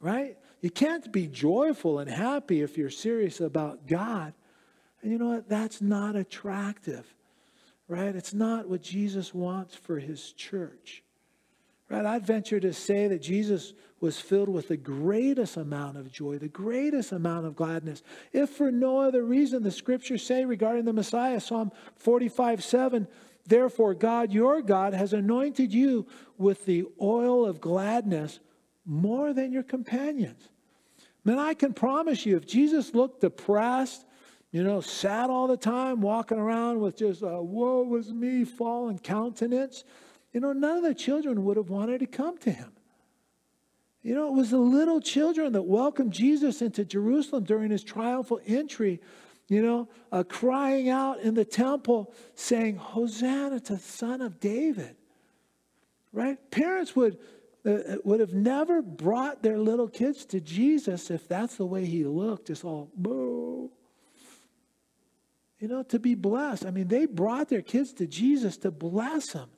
[0.00, 0.36] Right?
[0.60, 4.34] You can't be joyful and happy if you're serious about God.
[5.00, 5.48] And you know what?
[5.48, 7.14] That's not attractive,
[7.88, 8.16] right?
[8.16, 11.03] It's not what Jesus wants for his church.
[11.90, 12.04] Right?
[12.06, 16.48] I'd venture to say that Jesus was filled with the greatest amount of joy, the
[16.48, 18.02] greatest amount of gladness.
[18.32, 23.06] If for no other reason, the scriptures say regarding the Messiah, Psalm 45 7,
[23.46, 26.06] therefore God, your God, has anointed you
[26.38, 28.40] with the oil of gladness
[28.86, 30.48] more than your companions.
[31.24, 34.04] Man, I can promise you, if Jesus looked depressed,
[34.50, 38.98] you know, sad all the time, walking around with just a woe was me fallen
[38.98, 39.84] countenance,
[40.34, 42.72] you know, none of the children would have wanted to come to him.
[44.02, 48.40] You know, it was the little children that welcomed Jesus into Jerusalem during his triumphal
[48.44, 49.00] entry,
[49.48, 54.96] you know, uh, crying out in the temple saying, Hosanna to the Son of David.
[56.12, 56.38] Right?
[56.50, 57.16] Parents would,
[57.64, 61.86] uh, uh, would have never brought their little kids to Jesus if that's the way
[61.86, 63.70] he looked, just all, boo.
[65.60, 66.66] You know, to be blessed.
[66.66, 69.48] I mean, they brought their kids to Jesus to bless him,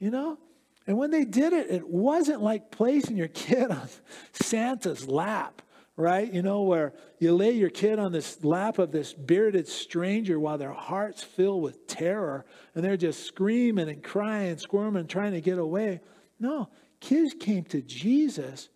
[0.00, 0.38] you know?
[0.86, 3.88] And when they did it, it wasn't like placing your kid on
[4.32, 5.62] Santa's lap,
[5.96, 6.32] right?
[6.32, 10.58] You know, where you lay your kid on this lap of this bearded stranger while
[10.58, 15.58] their hearts fill with terror and they're just screaming and crying, squirming, trying to get
[15.58, 16.00] away.
[16.40, 18.70] No, kids came to Jesus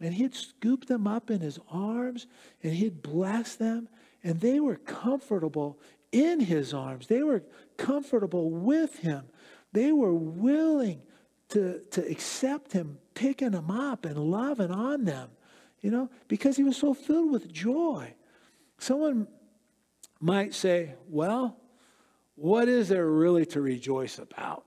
[0.00, 2.28] and he'd scoop them up in his arms
[2.62, 3.88] and he'd bless them
[4.22, 5.78] and they were comfortable
[6.12, 7.06] in his arms.
[7.08, 7.42] They were
[7.76, 9.24] comfortable with him.
[9.72, 11.02] They were willing
[11.50, 15.30] to, to accept him, picking them up and loving on them,
[15.80, 18.14] you know, because he was so filled with joy.
[18.78, 19.26] Someone
[20.20, 21.56] might say, well,
[22.34, 24.64] what is there really to rejoice about?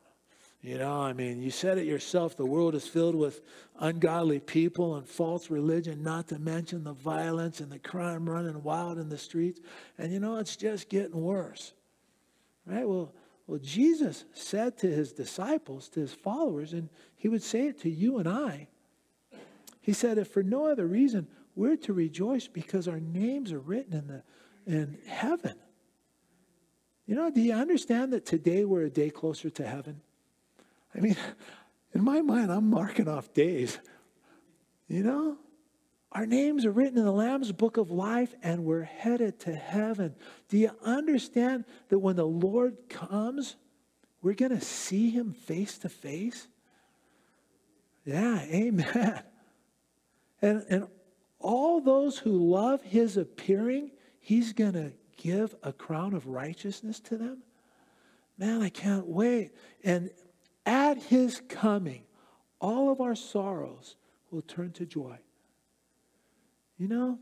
[0.61, 2.37] You know, I mean, you said it yourself.
[2.37, 3.41] The world is filled with
[3.79, 8.99] ungodly people and false religion, not to mention the violence and the crime running wild
[8.99, 9.59] in the streets.
[9.97, 11.73] And you know, it's just getting worse.
[12.67, 12.87] Right?
[12.87, 13.11] Well,
[13.47, 17.89] well, Jesus said to his disciples, to his followers, and he would say it to
[17.89, 18.67] you and I.
[19.81, 23.93] He said, if for no other reason, we're to rejoice because our names are written
[23.93, 24.23] in, the,
[24.65, 25.55] in heaven.
[27.05, 30.01] You know, do you understand that today we're a day closer to heaven?
[30.95, 31.17] I mean,
[31.93, 33.79] in my mind, I'm marking off days.
[34.87, 35.37] You know?
[36.11, 40.15] Our names are written in the Lamb's book of life and we're headed to heaven.
[40.49, 43.55] Do you understand that when the Lord comes,
[44.21, 46.47] we're going to see him face to face?
[48.05, 49.23] Yeah, amen.
[50.43, 50.87] And, and
[51.37, 57.15] all those who love his appearing, he's going to give a crown of righteousness to
[57.15, 57.43] them.
[58.39, 59.51] Man, I can't wait.
[59.83, 60.09] And
[60.65, 62.05] at his coming,
[62.59, 63.97] all of our sorrows
[64.31, 65.19] will turn to joy.
[66.81, 67.19] You know,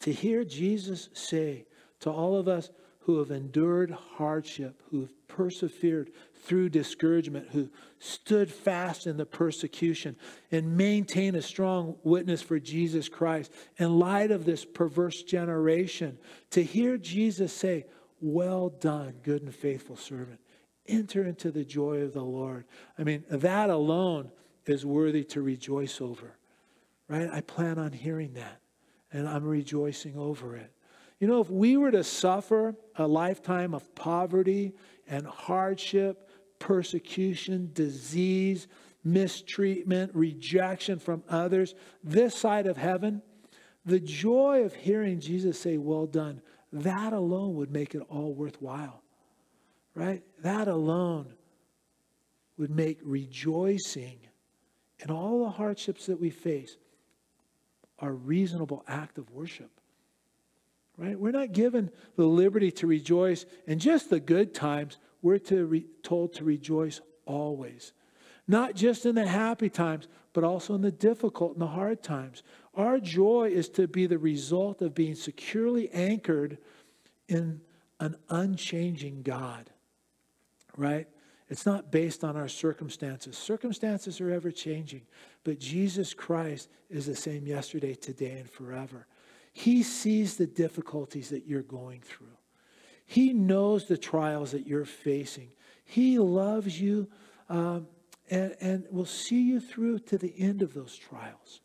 [0.00, 1.66] to hear Jesus say
[2.00, 2.68] to all of us
[3.02, 6.10] who have endured hardship, who have persevered
[6.42, 10.16] through discouragement, who stood fast in the persecution
[10.50, 16.18] and maintain a strong witness for Jesus Christ in light of this perverse generation,
[16.50, 17.86] to hear Jesus say,
[18.20, 20.40] Well done, good and faithful servant
[20.88, 22.64] enter into the joy of the Lord.
[22.98, 24.32] I mean, that alone
[24.66, 26.36] is worthy to rejoice over,
[27.08, 27.28] right?
[27.32, 28.60] I plan on hearing that,
[29.12, 30.72] and I'm rejoicing over it.
[31.20, 34.74] You know, if we were to suffer a lifetime of poverty
[35.08, 38.68] and hardship, persecution, disease,
[39.02, 43.22] mistreatment, rejection from others, this side of heaven,
[43.84, 46.42] the joy of hearing Jesus say, Well done,
[46.72, 49.02] that alone would make it all worthwhile
[49.96, 50.22] right?
[50.42, 51.32] That alone
[52.58, 54.18] would make rejoicing
[55.00, 56.76] in all the hardships that we face
[57.98, 59.70] a reasonable act of worship.
[60.96, 61.18] Right?
[61.18, 64.98] We're not given the liberty to rejoice in just the good times.
[65.22, 67.92] We're to re- told to rejoice always.
[68.48, 72.42] Not just in the happy times, but also in the difficult and the hard times.
[72.74, 76.58] Our joy is to be the result of being securely anchored
[77.28, 77.60] in
[77.98, 79.70] an unchanging God
[80.76, 81.08] right?
[81.48, 83.38] It's not based on our circumstances.
[83.38, 85.02] Circumstances are ever changing,
[85.44, 89.06] but Jesus Christ is the same yesterday, today, and forever.
[89.52, 92.36] He sees the difficulties that you're going through.
[93.06, 95.50] He knows the trials that you're facing.
[95.84, 97.08] He loves you
[97.48, 97.86] um,
[98.28, 101.60] and, and will see you through to the end of those trials.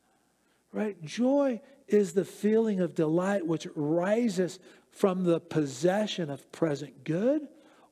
[0.72, 1.02] Right?
[1.04, 4.60] Joy is the feeling of delight which rises
[4.92, 7.48] from the possession of present good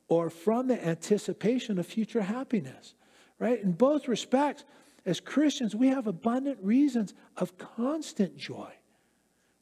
[0.09, 2.95] or from the anticipation of future happiness,
[3.37, 3.61] right?
[3.61, 4.65] In both respects,
[5.05, 8.71] as Christians, we have abundant reasons of constant joy,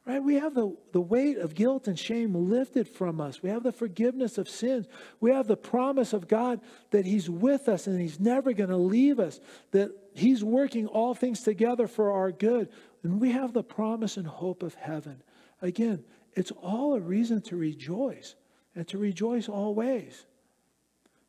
[0.06, 0.24] right?
[0.24, 3.44] We have the, the weight of guilt and shame lifted from us.
[3.44, 4.88] We have the forgiveness of sins.
[5.20, 8.78] We have the promise of God that He's with us and He's never going to
[8.78, 9.40] leave us,
[9.72, 12.70] that He's working all things together for our good.
[13.04, 15.22] And we have the promise and hope of heaven.
[15.62, 18.36] Again, it's all a reason to rejoice
[18.76, 20.26] and to rejoice always.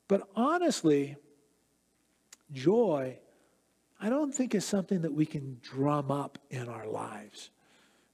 [0.08, 1.16] But honestly,
[2.50, 3.18] joy,
[4.00, 7.50] I don't think is something that we can drum up in our lives,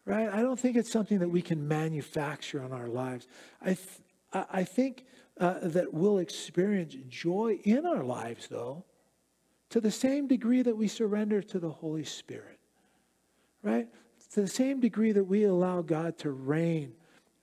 [0.04, 0.28] right?
[0.28, 3.28] I don't think it's something that we can manufacture in our lives.
[3.62, 5.06] I, th- I think
[5.38, 8.84] uh, that we'll experience joy in our lives, though,
[9.70, 12.58] to the same degree that we surrender to the Holy Spirit,
[13.62, 13.88] right?
[14.32, 16.94] To the same degree that we allow God to reign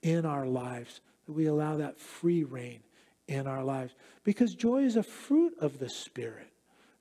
[0.02, 2.80] in our lives, that we allow that free reign
[3.28, 3.94] in our lives.
[4.24, 6.48] Because joy is a fruit of the Spirit,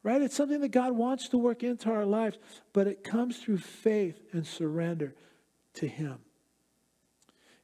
[0.04, 0.22] right?
[0.22, 2.38] It's something that God wants to work into our lives,
[2.74, 5.16] but it comes through faith and surrender
[5.76, 6.20] to Him.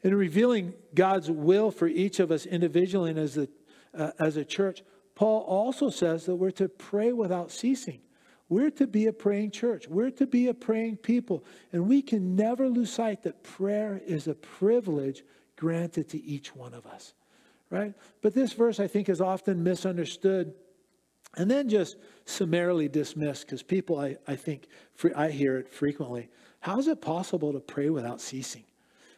[0.03, 3.47] In revealing God's will for each of us individually and as a,
[3.93, 4.83] uh, as a church,
[5.15, 8.01] Paul also says that we're to pray without ceasing.
[8.49, 9.87] We're to be a praying church.
[9.87, 11.43] We're to be a praying people.
[11.73, 15.23] And we can never lose sight that prayer is a privilege
[15.57, 17.13] granted to each one of us,
[17.69, 17.93] right?
[18.21, 20.53] But this verse, I think, is often misunderstood
[21.35, 24.67] and then just summarily dismissed because people, I, I think,
[25.15, 26.29] I hear it frequently.
[26.61, 28.63] How is it possible to pray without ceasing?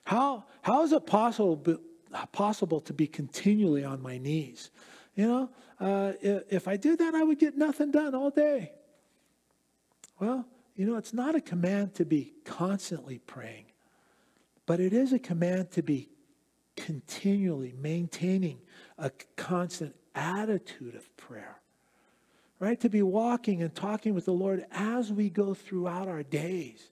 [0.04, 1.78] How, how is it possible,
[2.32, 4.72] possible to be continually on my knees?
[5.16, 8.72] You know, uh, if I did that, I would get nothing done all day.
[10.20, 13.66] Well, you know, it's not a command to be constantly praying,
[14.66, 16.10] but it is a command to be
[16.80, 18.60] continually maintaining
[18.98, 21.60] a constant attitude of prayer,
[22.60, 22.80] right?
[22.82, 26.90] To be walking and talking with the Lord as we go throughout our days,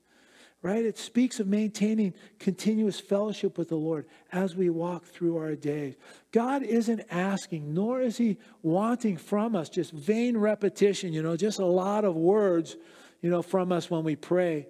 [0.62, 0.86] right?
[0.86, 5.95] It speaks of maintaining continuous fellowship with the Lord as we walk through our days.
[6.32, 11.60] God isn't asking, nor is He wanting from us just vain repetition, you know, just
[11.60, 12.76] a lot of words
[13.21, 14.67] you know, from us when we pray.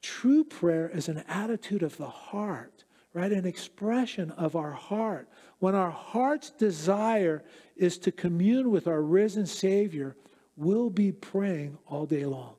[0.00, 2.71] True prayer is an attitude of the heart,
[3.14, 3.32] right?
[3.32, 5.28] An expression of our heart.
[5.58, 7.42] When our heart's desire
[7.76, 10.16] is to commune with our risen Savior,
[10.56, 12.54] we'll be praying all day long.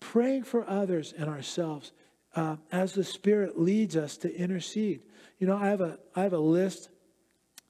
[0.00, 1.92] Praying for others and ourselves
[2.34, 5.02] uh, as the Spirit leads us to intercede.
[5.38, 6.88] You know, I have a, I have a list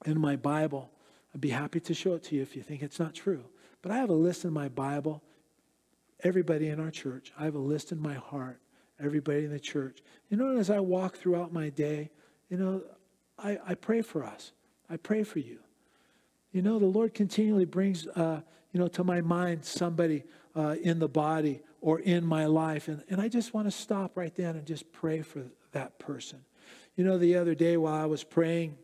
[0.07, 0.91] in my Bible.
[1.35, 3.45] I'd be happy to show it to you if you think it's not true.
[3.83, 5.23] But I have a list in my Bible
[6.23, 7.33] everybody in our church.
[7.39, 8.61] I have a list in my heart,
[9.03, 9.99] everybody in the church.
[10.29, 12.11] You know, as I walk throughout my day,
[12.49, 12.83] you know,
[13.39, 14.53] I, I pray for us.
[14.89, 15.59] I pray for you.
[16.53, 18.41] You know, the Lord continually brings, uh,
[18.73, 22.89] you know, to my mind somebody uh, in the body or in my life.
[22.89, 26.41] And, and I just want to stop right then and just pray for that person.
[26.97, 28.77] You know, the other day while I was praying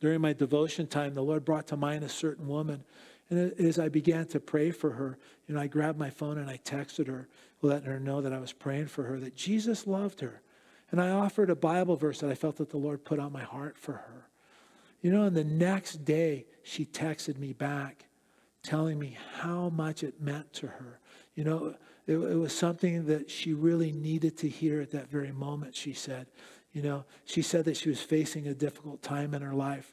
[0.00, 2.84] during my devotion time, the Lord brought to mind a certain woman
[3.32, 5.16] and as I began to pray for her,
[5.46, 7.28] you know, I grabbed my phone and I texted her,
[7.62, 10.42] letting her know that I was praying for her, that Jesus loved her.
[10.90, 13.42] And I offered a Bible verse that I felt that the Lord put on my
[13.42, 14.28] heart for her.
[15.00, 18.06] You know, and the next day she texted me back
[18.62, 21.00] telling me how much it meant to her.
[21.34, 21.74] You know,
[22.06, 25.92] it, it was something that she really needed to hear at that very moment, she
[25.92, 26.26] said.
[26.72, 29.92] You know, she said that she was facing a difficult time in her life.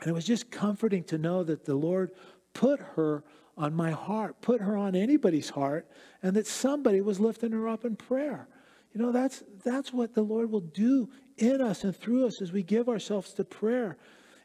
[0.00, 2.10] And it was just comforting to know that the Lord
[2.54, 3.22] put her
[3.56, 5.88] on my heart, put her on anybody's heart,
[6.22, 8.48] and that somebody was lifting her up in prayer.
[8.92, 12.52] You know, that's, that's what the Lord will do in us and through us as
[12.52, 13.96] we give ourselves to prayer.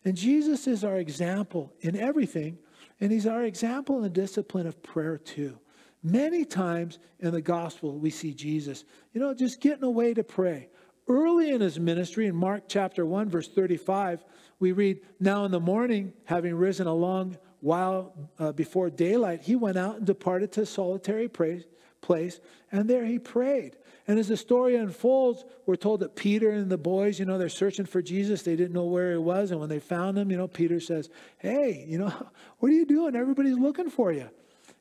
[0.06, 2.58] And Jesus is our example in everything,
[3.00, 5.60] and he's our example in the discipline of prayer too.
[6.04, 10.70] Many times in the gospel, we see Jesus, you know, just getting away to pray.
[11.10, 14.24] Early in his ministry, in Mark chapter 1, verse 35,
[14.60, 17.38] we read, Now in the morning, having risen along
[17.68, 22.40] while uh, before daylight, he went out and departed to a solitary place,
[22.72, 23.76] and there he prayed.
[24.08, 27.50] And as the story unfolds, we're told that Peter and the boys, you know, they're
[27.50, 28.42] searching for Jesus.
[28.42, 29.52] They didn't know where he was.
[29.52, 32.14] And when they found him, you know, Peter says, Hey, you know,
[32.60, 33.18] what are you doing?
[33.18, 34.30] Everybody's looking for you.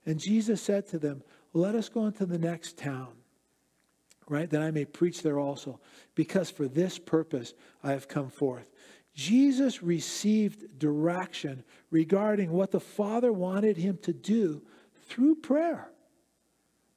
[0.05, 3.09] And Jesus said to them, Let us go into the next town,
[4.29, 4.49] right?
[4.49, 5.81] That I may preach there also,
[6.15, 8.71] because for this purpose I have come forth.
[9.17, 14.61] Jesus received direction regarding what the Father wanted him to do
[15.09, 15.91] through prayer.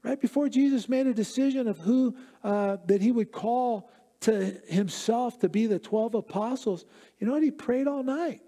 [0.03, 3.89] Right before Jesus made a decision of who uh, that he would call
[4.21, 6.83] to himself to be the 12 apostles,
[7.19, 7.43] you know what?
[7.43, 8.41] He prayed all night.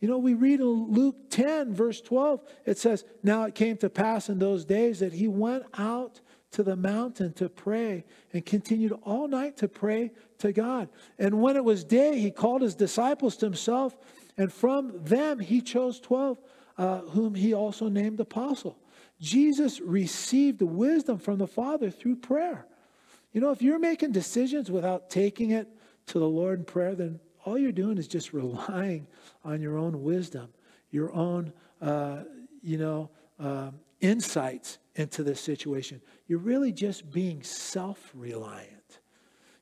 [0.00, 3.88] You know, we read in Luke 10, verse 12, it says, Now it came to
[3.88, 6.20] pass in those days that he went out
[6.54, 10.88] to the mountain to pray and continued all night to pray to God.
[11.18, 13.96] And when it was day, he called his disciples to himself,
[14.38, 16.38] and from them he chose 12,
[16.78, 18.78] uh, whom he also named apostle.
[19.20, 22.66] Jesus received wisdom from the Father through prayer.
[23.32, 25.68] You know, if you're making decisions without taking it
[26.06, 29.08] to the Lord in prayer, then all you're doing is just relying
[29.44, 30.48] on your own wisdom,
[30.92, 31.52] your own,
[31.82, 32.22] uh,
[32.62, 33.70] you know, uh,
[34.04, 36.00] insights into this situation.
[36.26, 39.00] You're really just being self reliant.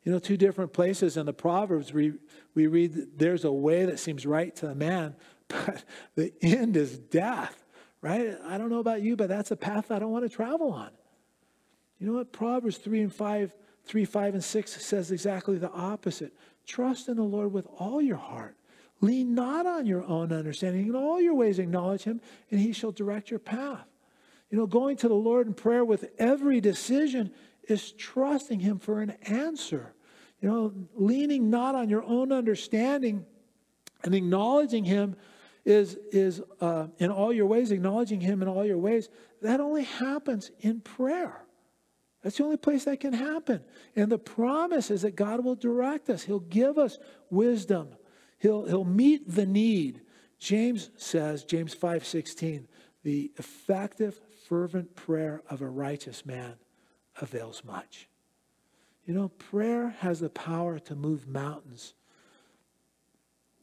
[0.02, 2.14] You know, two different places in the Proverbs, we,
[2.54, 5.14] we read there's a way that seems right to a man,
[5.48, 5.84] but
[6.16, 7.64] the end is death,
[8.00, 8.36] right?
[8.44, 10.90] I don't know about you, but that's a path I don't want to travel on.
[12.00, 12.32] You know what?
[12.32, 16.32] Proverbs 3 and 5, 3, 5, and 6 says exactly the opposite.
[16.66, 18.56] Trust in the Lord with all your heart.
[19.00, 20.88] Lean not on your own understanding.
[20.88, 22.20] In all your ways acknowledge him,
[22.50, 23.86] and he shall direct your path.
[24.52, 27.32] You know, going to the Lord in prayer with every decision
[27.66, 29.94] is trusting him for an answer.
[30.42, 33.24] You know, leaning not on your own understanding
[34.04, 35.16] and acknowledging him
[35.64, 39.08] is, is uh, in all your ways, acknowledging him in all your ways,
[39.40, 41.46] that only happens in prayer.
[42.22, 43.62] That's the only place that can happen.
[43.96, 46.24] And the promise is that God will direct us.
[46.24, 46.98] He'll give us
[47.30, 47.88] wisdom.
[48.38, 50.02] He'll, he'll meet the need.
[50.38, 52.66] James says, James 5:16,
[53.02, 54.20] the effective,
[54.52, 56.52] fervent prayer of a righteous man
[57.22, 58.10] avails much.
[59.06, 61.94] You know, prayer has the power to move mountains.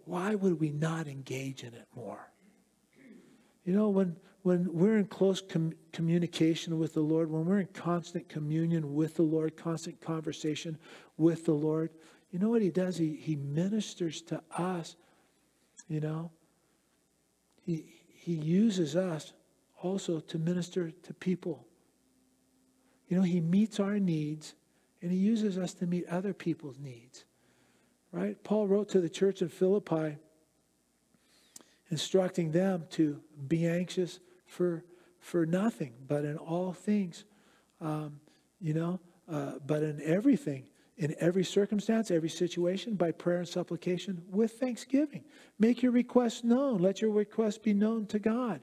[0.06, 2.32] Why would we not engage in it more?
[3.66, 7.68] You know, when, when we're in close com- communication with the Lord, when we're in
[7.68, 10.76] constant communion with the Lord, constant conversation
[11.18, 11.92] with the Lord,
[12.32, 12.98] you know what he does?
[12.98, 14.96] He, he ministers to us,
[15.88, 16.32] you know.
[17.62, 19.34] He, he uses us
[19.82, 21.66] also to minister to people.
[23.08, 24.56] You know, he meets our needs
[25.02, 27.26] and he uses us to meet other people's needs.
[28.12, 28.42] Right?
[28.44, 30.18] Paul wrote to the church in Philippi
[31.90, 34.84] instructing them to be anxious for,
[35.20, 37.26] for nothing, but in all things,
[37.82, 38.20] um,
[38.60, 39.00] you know,
[39.32, 40.66] uh, but in everything,
[40.98, 45.24] in every circumstance, every situation, by prayer and supplication with thanksgiving.
[45.58, 46.80] Make your requests known.
[46.80, 48.60] Let your requests be known to God.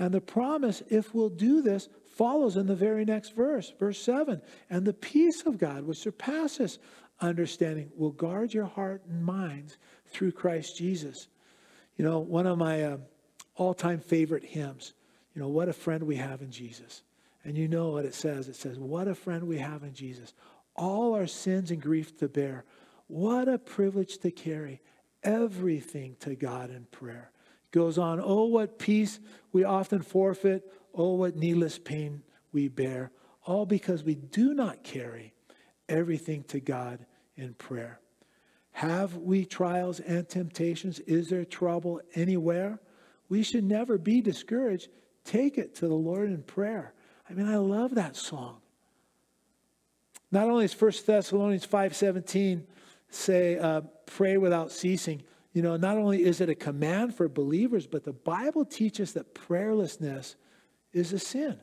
[0.00, 4.40] And the promise, if we'll do this, follows in the very next verse, verse 7.
[4.70, 6.78] And the peace of God, which surpasses
[7.20, 9.76] understanding, will guard your heart and minds
[10.06, 11.28] through Christ Jesus.
[11.98, 12.96] You know, one of my uh,
[13.56, 14.94] all time favorite hymns,
[15.34, 17.02] you know, what a friend we have in Jesus.
[17.44, 18.48] And you know what it says.
[18.48, 20.32] It says, What a friend we have in Jesus.
[20.76, 22.64] All our sins and grief to bear.
[23.06, 24.80] What a privilege to carry
[25.22, 27.32] everything to God in prayer.
[27.70, 29.20] Goes on, oh, what peace
[29.52, 30.64] we often forfeit.
[30.94, 33.12] Oh, what needless pain we bear.
[33.44, 35.34] All because we do not carry
[35.88, 37.06] everything to God
[37.36, 38.00] in prayer.
[38.72, 41.00] Have we trials and temptations?
[41.00, 42.80] Is there trouble anywhere?
[43.28, 44.88] We should never be discouraged.
[45.24, 46.94] Take it to the Lord in prayer.
[47.28, 48.58] I mean, I love that song.
[50.32, 52.62] Not only is 1 Thessalonians 5.17
[53.08, 55.22] say, uh, pray without ceasing,
[55.52, 59.34] you know, not only is it a command for believers, but the Bible teaches that
[59.34, 60.36] prayerlessness
[60.92, 61.58] is a sin.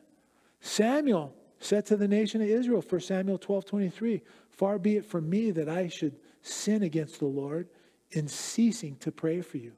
[0.60, 5.30] Samuel said to the nation of Israel, 1 Samuel 12, 23, Far be it from
[5.30, 7.70] me that I should sin against the Lord
[8.12, 9.74] in ceasing to pray for you.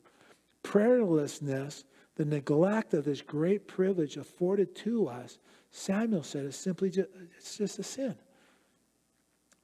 [0.64, 1.84] Prayerlessness,
[2.16, 5.38] the neglect of this great privilege afforded to us,
[5.72, 8.16] Samuel said, is simply just, it's just a sin.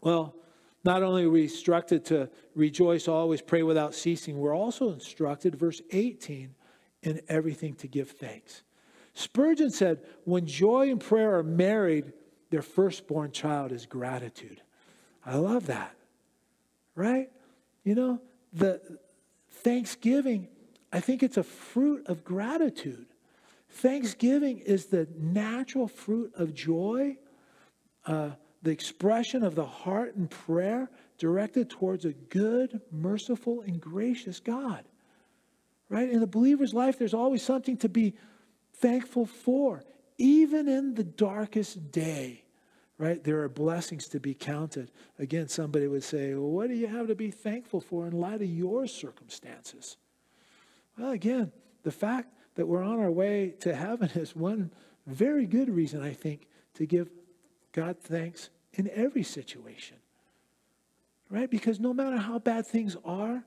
[0.02, 0.36] Well,
[0.86, 5.82] not only are we instructed to rejoice, always pray without ceasing, we're also instructed, verse
[5.92, 6.54] 18,
[7.04, 8.64] in everything to give thanks.
[9.14, 12.14] Spurgeon said, when joy and prayer are married,
[12.52, 14.62] their firstborn child is gratitude.
[15.26, 15.96] I love that
[16.96, 17.30] right?
[17.84, 18.22] You know,
[18.54, 18.82] the
[19.50, 20.48] thanksgiving,
[20.92, 23.06] I think it's a fruit of gratitude.
[23.70, 27.18] Thanksgiving is the natural fruit of joy,
[28.06, 28.32] uh,
[28.66, 34.84] the expression of the heart and prayer directed towards a good, merciful, and gracious God.
[35.88, 36.10] Right?
[36.10, 38.16] In the believer's life, there's always something to be
[38.74, 39.84] thankful for,
[40.18, 42.42] even in the darkest day
[42.98, 43.24] right?
[43.26, 44.90] There are blessings to be counted.
[45.20, 48.42] Again, somebody would say, well, what do you have to be thankful for in light
[48.42, 49.98] of your circumstances?
[50.98, 51.52] Well, again,
[51.84, 54.72] the fact that we're on our way to heaven is one
[55.06, 57.10] very good reason, I think, to give
[57.74, 59.98] God thanks in every situation.
[61.30, 61.50] Right?
[61.50, 63.44] Because no matter how bad things are,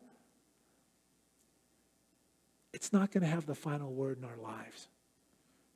[2.73, 4.89] it's not going to have the final word in our lives.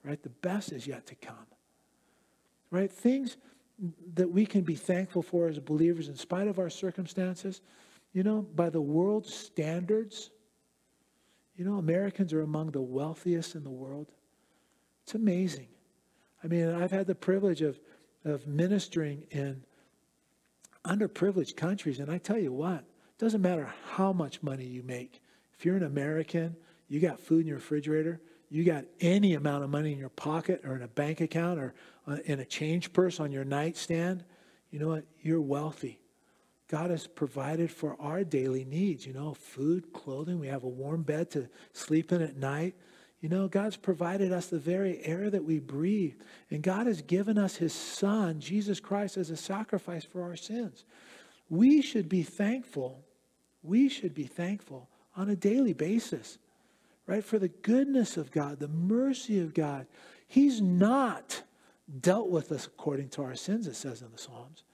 [0.04, 0.20] Right?
[0.20, 1.46] The best is yet to come.
[2.70, 2.90] Right?
[2.90, 3.36] Things
[4.14, 7.60] that we can be thankful for as believers in spite of our circumstances.
[8.12, 10.30] You know, by the world's standards,
[11.56, 14.08] you know, Americans are among the wealthiest in the world.
[15.04, 15.68] It's amazing.
[16.42, 17.78] I mean, I've had the privilege of,
[18.24, 19.62] of ministering in
[20.84, 25.20] underprivileged countries, and I tell you what, it doesn't matter how much money you make.
[25.56, 26.56] If you're an American,
[26.88, 28.20] you got food in your refrigerator,
[28.50, 31.74] you got any amount of money in your pocket or in a bank account or
[32.06, 34.24] uh, in a change purse on your nightstand,
[34.70, 35.04] you know what?
[35.20, 36.00] You're wealthy.
[36.68, 40.38] God has provided for our daily needs, you know, food, clothing.
[40.38, 42.74] We have a warm bed to sleep in at night.
[43.22, 46.16] You know, God's provided us the very air that we breathe.
[46.50, 50.84] And God has given us his son, Jesus Christ, as a sacrifice for our sins.
[51.48, 53.04] We should be thankful.
[53.62, 56.38] We should be thankful on a daily basis,
[57.06, 57.24] right?
[57.24, 59.86] For the goodness of God, the mercy of God.
[60.26, 61.42] He's not
[62.00, 64.64] dealt with us according to our sins, it says in the Psalms,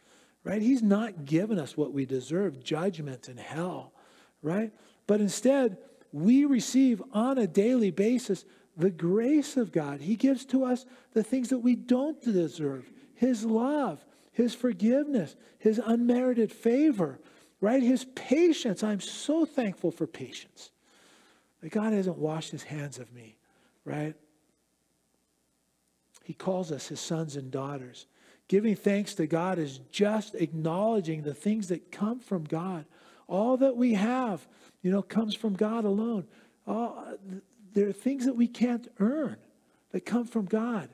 [0.43, 0.63] right?
[0.63, 3.93] He's not given us what we deserve, judgment and hell,
[4.41, 4.73] right?
[5.07, 5.79] But instead,
[6.13, 8.45] we receive on a daily basis
[8.77, 10.01] the grace of God.
[10.01, 15.81] He gives to us the things that we don't deserve His love, His forgiveness, His
[15.85, 17.19] unmerited favor,
[17.61, 17.83] right?
[17.83, 18.83] His patience.
[18.83, 20.71] I'm so thankful for patience.
[21.61, 23.37] That God hasn't washed His hands of me,
[23.85, 24.15] right?
[26.23, 28.07] He calls us His sons and daughters.
[28.47, 32.87] Giving thanks to God is just acknowledging the things that come from God.
[33.27, 34.47] All that we have
[34.83, 36.27] you know, comes from God alone.
[36.67, 39.37] There are things that we can't earn
[39.93, 40.89] that come from God,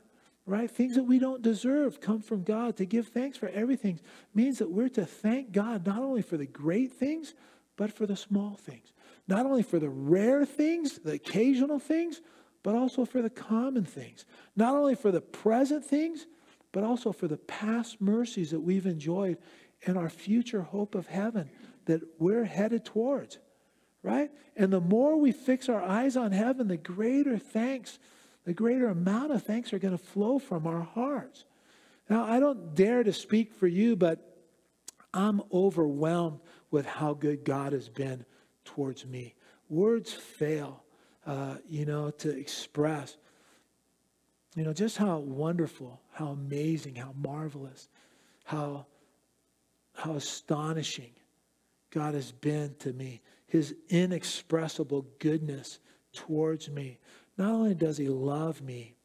[0.47, 0.71] right?
[0.71, 2.77] Things that we don't deserve come from God.
[2.77, 4.01] To give thanks for everything
[4.35, 7.35] means that we're to thank God not only for the great things,
[7.77, 8.93] but for the small things.
[9.27, 12.21] Not only for the rare things, the occasional things,
[12.63, 14.25] but also for the common things.
[14.57, 16.27] Not only for the present things,
[16.73, 19.39] but also for the past mercies that we've enjoyed
[19.87, 21.51] and our future hope of heaven
[21.87, 23.39] that we're headed towards
[24.05, 24.31] right?
[24.55, 27.99] And the more we fix our eyes on heaven, the greater thanks,
[28.45, 31.45] the greater amount of thanks are going to flow from our hearts.
[32.09, 34.21] Now, I don't dare to speak for you, but
[35.15, 36.41] I'm overwhelmed
[36.71, 38.27] with how good God has been
[38.67, 39.35] towards me.
[39.71, 40.85] Words fail,
[41.27, 43.17] uh, you know, to express,
[44.55, 47.89] you know, just how wonderful, how amazing, how marvelous,
[48.45, 48.85] how,
[49.95, 51.13] how astonishing
[51.91, 53.23] God has been to me
[53.55, 55.79] his inexpressible goodness
[56.13, 56.99] towards me.
[57.39, 58.97] Not only does he love me,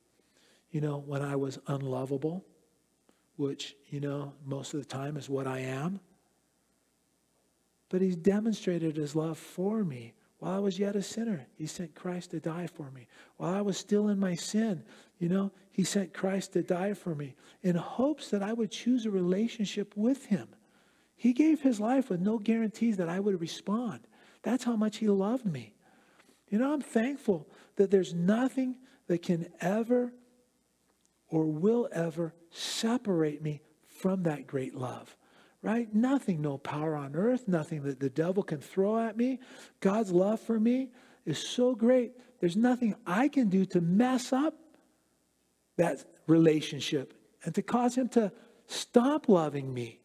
[0.72, 2.44] you know, when I was unlovable,
[3.36, 6.00] which, you know, most of the time is what I am,
[7.90, 10.16] but he's demonstrated his love for me.
[10.40, 13.06] While I was yet a sinner, he sent Christ to die for me.
[13.38, 14.82] While I was still in my sin,
[15.20, 19.06] you know, he sent Christ to die for me in hopes that I would choose
[19.06, 20.48] a relationship with him.
[21.16, 24.08] He gave his life with no guarantees that I would respond.
[24.44, 25.74] That's how much he loved me.
[26.50, 28.78] You know, I'm thankful that there's nothing
[29.08, 30.14] that can ever
[31.30, 35.16] or will ever separate me from that great love.
[35.62, 35.94] Right?
[35.94, 39.40] Nothing, no power on earth, nothing that the devil can throw at me.
[39.82, 40.90] God's love for me
[41.26, 42.14] is so great.
[42.40, 44.56] There's nothing I can do to mess up
[45.76, 47.14] that relationship
[47.44, 48.32] and to cause him to
[48.68, 49.99] stop loving me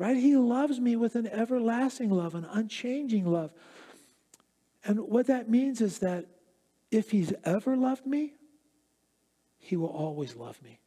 [0.00, 0.16] right?
[0.16, 3.52] He loves me with an everlasting love, an unchanging love.
[4.82, 6.24] And what that means is that
[6.90, 8.32] if he's ever loved me,
[9.58, 10.80] he will always love me,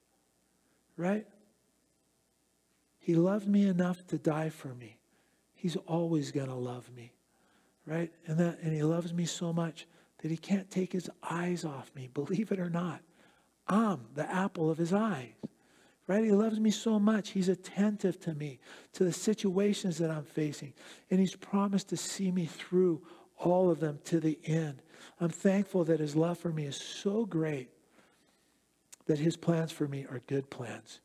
[0.98, 1.28] right?
[2.98, 4.98] He loved me enough to die for me.
[5.54, 7.14] He's always going to love me,
[7.86, 8.12] right?
[8.26, 9.86] And that and he loves me so much
[10.24, 13.02] that he can't take his eyes off me, believe it or not.
[13.68, 15.34] I'm the apple of his eyes
[16.08, 16.24] right?
[16.24, 17.30] He loves me so much.
[17.30, 18.60] He's attentive to me,
[18.94, 20.74] to the situations that I'm facing.
[21.10, 23.02] And He's promised to see me through
[23.38, 24.82] all of them to the end.
[25.20, 27.70] I'm thankful that His love for me is so great
[29.06, 31.00] that His plans for me are good plans.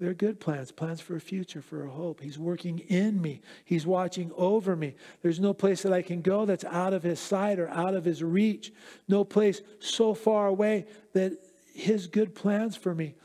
[0.00, 2.20] They're good plans, plans for a future, for a hope.
[2.20, 3.40] He's working in me.
[3.64, 4.94] He's watching over me.
[5.22, 8.04] There's no place that I can go that's out of his sight or out of
[8.04, 8.72] his reach.
[9.08, 11.32] No place so far away that
[11.74, 13.16] his good plans for me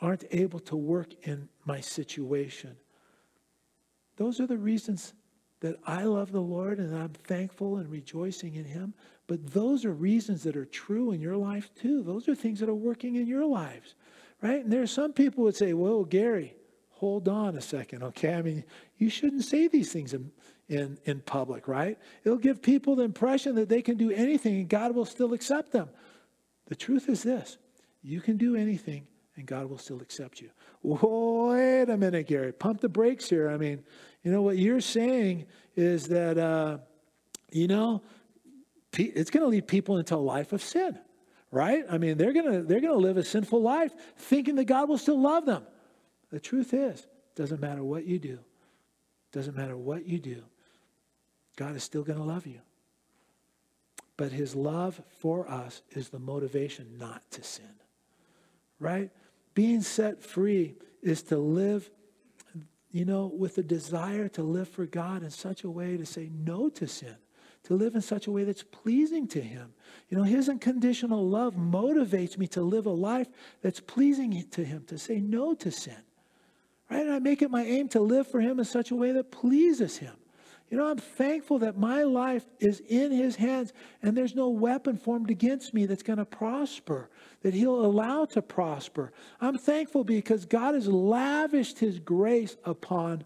[0.00, 2.76] aren't able to work in my situation.
[4.16, 5.14] Those are the reasons
[5.60, 8.94] that I love the Lord and I'm thankful and rejoicing in Him.
[9.26, 12.02] But those are reasons that are true in your life too.
[12.02, 13.94] Those are things that are working in your lives,
[14.42, 14.62] right?
[14.62, 16.56] And there are some people would say, "Well, Gary,
[17.00, 18.34] hold on a second, okay?
[18.34, 18.62] I mean,
[18.98, 20.30] you shouldn't say these things in,
[20.68, 21.98] in, in public, right?
[22.24, 25.72] It'll give people the impression that they can do anything and God will still accept
[25.72, 25.88] them.
[26.66, 27.56] The truth is this
[28.02, 29.06] you can do anything
[29.40, 30.50] and God will still accept you.
[30.82, 32.52] Wait a minute, Gary.
[32.52, 33.50] Pump the brakes here.
[33.50, 33.82] I mean,
[34.22, 36.78] you know, what you're saying is that, uh,
[37.50, 38.02] you know,
[38.96, 40.98] it's going to lead people into a life of sin,
[41.50, 41.84] right?
[41.90, 44.88] I mean, they're going to they're going to live a sinful life thinking that God
[44.88, 45.64] will still love them.
[46.30, 48.38] The truth is, doesn't matter what you do.
[49.32, 50.42] Doesn't matter what you do.
[51.56, 52.60] God is still going to love you.
[54.16, 57.64] But his love for us is the motivation not to sin.
[58.78, 59.10] Right?
[59.54, 61.90] Being set free is to live,
[62.90, 66.30] you know, with a desire to live for God in such a way to say
[66.32, 67.16] no to sin,
[67.64, 69.72] to live in such a way that's pleasing to Him.
[70.08, 73.28] You know, His unconditional love motivates me to live a life
[73.62, 76.02] that's pleasing to Him, to say no to sin.
[76.90, 77.06] Right?
[77.06, 79.30] And I make it my aim to live for Him in such a way that
[79.30, 80.14] pleases Him.
[80.70, 84.96] You know, I'm thankful that my life is in His hands and there's no weapon
[84.96, 87.10] formed against me that's going to prosper,
[87.42, 89.12] that He'll allow to prosper.
[89.40, 93.24] I'm thankful because God has lavished His grace upon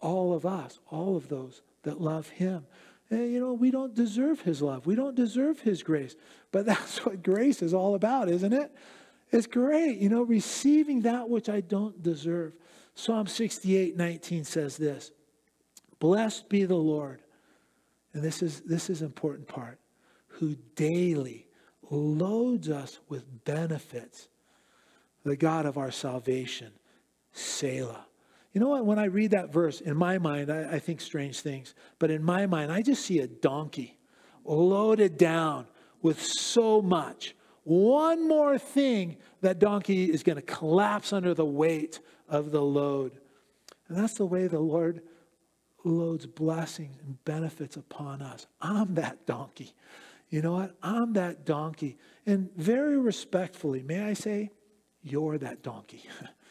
[0.00, 2.66] all of us, all of those that love Him.
[3.08, 6.16] And, you know, we don't deserve His love, we don't deserve His grace.
[6.50, 8.74] But that's what grace is all about, isn't it?
[9.30, 12.52] It's great, you know, receiving that which I don't deserve.
[12.94, 15.12] Psalm 68 19 says this
[16.02, 17.22] Blessed be the Lord.
[18.12, 19.78] And this is this is important part,
[20.26, 21.46] who daily
[21.90, 24.26] loads us with benefits.
[25.22, 26.72] The God of our salvation,
[27.30, 28.04] Selah.
[28.52, 28.84] You know what?
[28.84, 31.72] When I read that verse, in my mind, I, I think strange things.
[32.00, 33.96] But in my mind, I just see a donkey
[34.44, 35.68] loaded down
[36.02, 37.36] with so much.
[37.62, 43.12] One more thing, that donkey is going to collapse under the weight of the load.
[43.86, 45.02] And that's the way the Lord
[45.84, 48.46] loads blessings and benefits upon us.
[48.60, 49.72] I'm that donkey.
[50.30, 50.74] You know what?
[50.82, 51.98] I'm that donkey.
[52.26, 54.50] And very respectfully, may I say,
[55.02, 56.04] you're that donkey.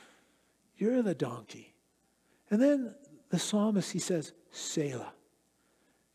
[0.77, 1.73] you're the donkey.
[2.49, 2.95] And then
[3.29, 5.13] the psalmist, he says, Selah.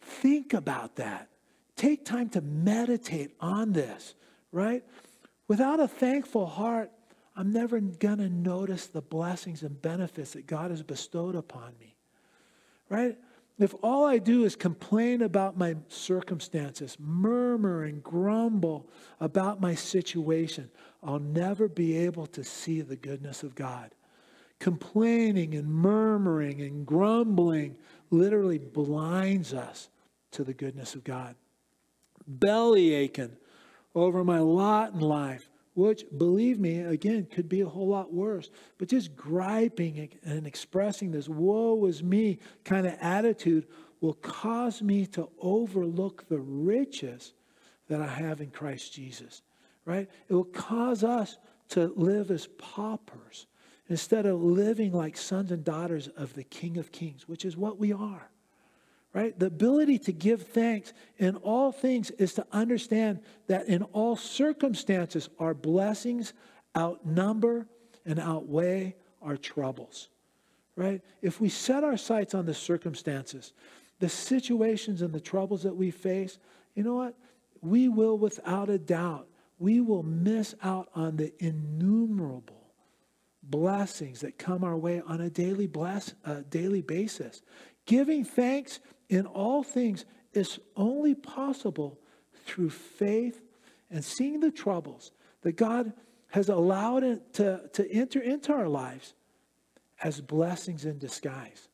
[0.01, 1.29] Think about that.
[1.75, 4.15] Take time to meditate on this,
[4.53, 4.85] right?
[5.49, 6.91] Without a thankful heart,
[7.35, 11.96] I'm never going to notice the blessings and benefits that God has bestowed upon me
[12.89, 13.17] right?
[13.59, 18.87] If all I do is complain about my circumstances, murmur and grumble
[19.19, 20.71] about my situation,
[21.03, 23.93] I'll never be able to see the goodness of God.
[24.59, 27.77] Complaining and murmuring and grumbling
[28.11, 29.89] literally blinds us
[30.33, 31.35] to the goodness of God.
[32.27, 33.37] Belly aching
[33.95, 38.51] over my lot in life which, believe me, again, could be a whole lot worse.
[38.79, 43.67] But just griping and expressing this woe is me kind of attitude
[44.01, 47.35] will cause me to overlook the riches
[47.89, 49.43] that I have in Christ Jesus,
[49.85, 50.09] right?
[50.29, 51.37] It will cause us
[51.69, 53.47] to live as paupers
[53.89, 57.79] instead of living like sons and daughters of the King of Kings, which is what
[57.79, 58.31] we are
[59.17, 59.39] right?
[59.39, 65.31] The ability to give thanks in all things is to understand that in all circumstances,
[65.39, 66.35] our blessings
[66.77, 67.67] outnumber
[68.05, 70.11] and outweigh our troubles,
[70.77, 71.01] right?
[71.23, 73.55] If we set our sights on the circumstances,
[74.01, 76.39] the situations and the troubles that we face,
[76.75, 77.15] you know what?
[77.63, 82.71] We will, without a doubt, we will miss out on the innumerable
[83.45, 87.41] blessings that come our way on a daily bless, uh, daily basis.
[87.87, 91.99] Giving thanks in all things is only possible
[92.45, 93.43] through faith
[93.91, 95.93] and seeing the troubles that God
[96.29, 99.15] has allowed it to, to enter into our lives
[100.03, 101.69] as blessings in disguise.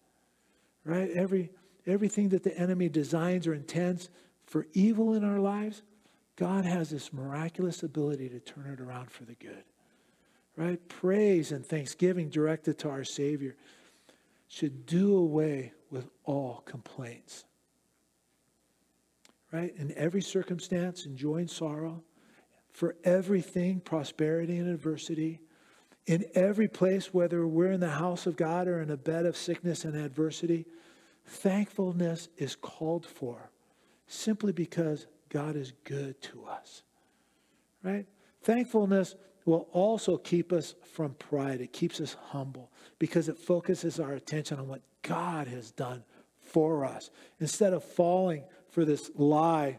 [0.85, 1.11] Right?
[1.11, 1.51] Every,
[1.87, 4.11] everything that the enemy designs or intends
[4.47, 5.83] for evil in our lives,
[6.37, 9.65] God has this miraculous ability to turn it around for the good.
[10.57, 10.87] Right?
[10.89, 13.57] Praise and thanksgiving directed to our Savior
[14.53, 17.47] should do away with all complaints.
[19.51, 19.75] Right?
[19.79, 22.03] In every circumstance, enjoying sorrow.
[22.71, 25.41] For everything, prosperity and adversity.
[26.07, 29.39] In every place, whether we're in the house of God or in a bed of
[29.39, 30.67] sickness and adversity,
[31.25, 33.51] thankfulness is called for
[34.07, 36.83] simply because God is good to us.
[37.83, 38.07] Right?
[38.43, 39.15] Thankfulness
[39.45, 41.61] will also keep us from pride.
[41.61, 46.05] It keeps us humble because it focuses our attention on what God has done
[46.39, 47.11] for us.
[47.41, 49.79] Instead of falling for this lie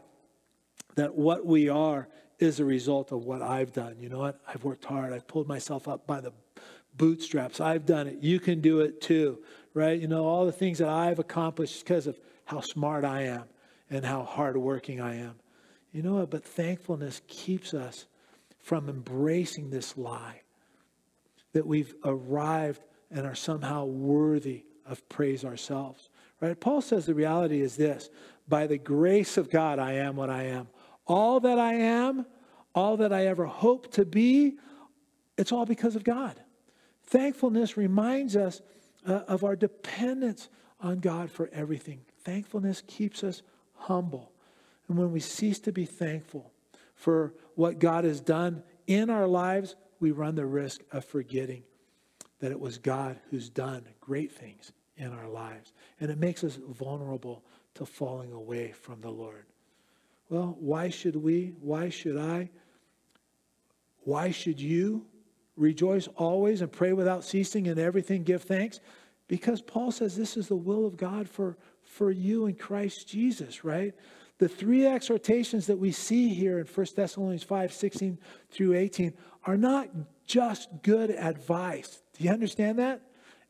[0.96, 2.08] that what we are
[2.38, 3.96] is a result of what I've done.
[3.98, 4.40] You know what?
[4.46, 5.12] I've worked hard.
[5.12, 6.32] I've pulled myself up by the
[6.96, 7.60] bootstraps.
[7.60, 8.18] I've done it.
[8.20, 9.42] You can do it too,
[9.72, 10.00] right?
[10.00, 13.44] You know, all the things that I've accomplished because of how smart I am
[13.90, 15.34] and how hardworking I am.
[15.92, 16.30] You know what?
[16.30, 18.06] But thankfulness keeps us
[18.64, 20.40] from embracing this lie
[21.52, 26.08] that we've arrived and are somehow worthy of praise ourselves.
[26.40, 26.58] Right?
[26.58, 28.08] Paul says the reality is this
[28.48, 30.68] by the grace of God, I am what I am.
[31.06, 32.24] All that I am,
[32.74, 34.56] all that I ever hope to be,
[35.36, 36.34] it's all because of God.
[37.04, 38.62] Thankfulness reminds us
[39.06, 40.48] uh, of our dependence
[40.80, 42.00] on God for everything.
[42.24, 43.42] Thankfulness keeps us
[43.74, 44.32] humble.
[44.88, 46.50] And when we cease to be thankful
[46.94, 51.62] for what God has done in our lives, we run the risk of forgetting
[52.40, 55.72] that it was God who's done great things in our lives.
[56.00, 57.42] And it makes us vulnerable
[57.74, 59.46] to falling away from the Lord.
[60.28, 61.54] Well, why should we?
[61.60, 62.50] Why should I?
[64.00, 65.06] Why should you
[65.56, 68.80] rejoice always and pray without ceasing and everything give thanks?
[69.28, 73.64] Because Paul says this is the will of God for, for you in Christ Jesus,
[73.64, 73.94] right?
[74.38, 78.18] The three exhortations that we see here in 1 Thessalonians 5 16
[78.50, 79.14] through 18
[79.44, 79.88] are not
[80.26, 82.02] just good advice.
[82.16, 83.02] Do you understand that?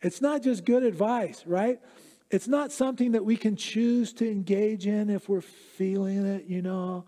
[0.03, 1.81] It's not just good advice, right?
[2.31, 6.63] It's not something that we can choose to engage in if we're feeling it, you
[6.63, 7.05] know.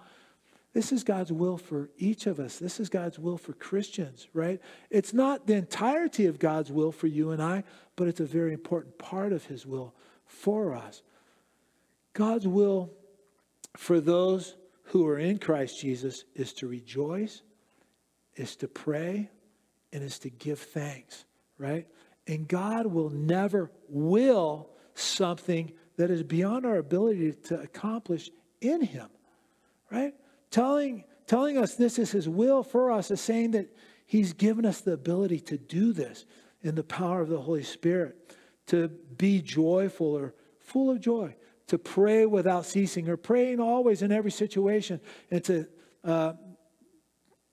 [0.73, 2.59] This is God's will for each of us.
[2.59, 4.61] This is God's will for Christians, right?
[4.91, 7.65] It's not the entirety of God's will for you and I,
[7.97, 9.95] but it's a very important part of His will
[10.27, 11.03] for us.
[12.13, 12.93] God's will
[13.77, 17.43] for those who are in Christ Jesus is to rejoice,
[18.35, 19.31] is to pray,
[19.93, 21.25] and is to give thanks,
[21.59, 21.87] right?
[22.27, 29.09] And God will never will something that is beyond our ability to accomplish in Him,
[29.91, 30.15] right?
[30.51, 33.75] Telling, telling us this is His will for us is saying that
[34.07, 36.27] He's given us the ability to do this
[36.63, 41.35] in the power of the Holy Spirit, to be joyful or full of joy,
[41.69, 45.01] to pray without ceasing or praying always in every situation,
[45.31, 45.67] and to
[46.05, 46.35] uh,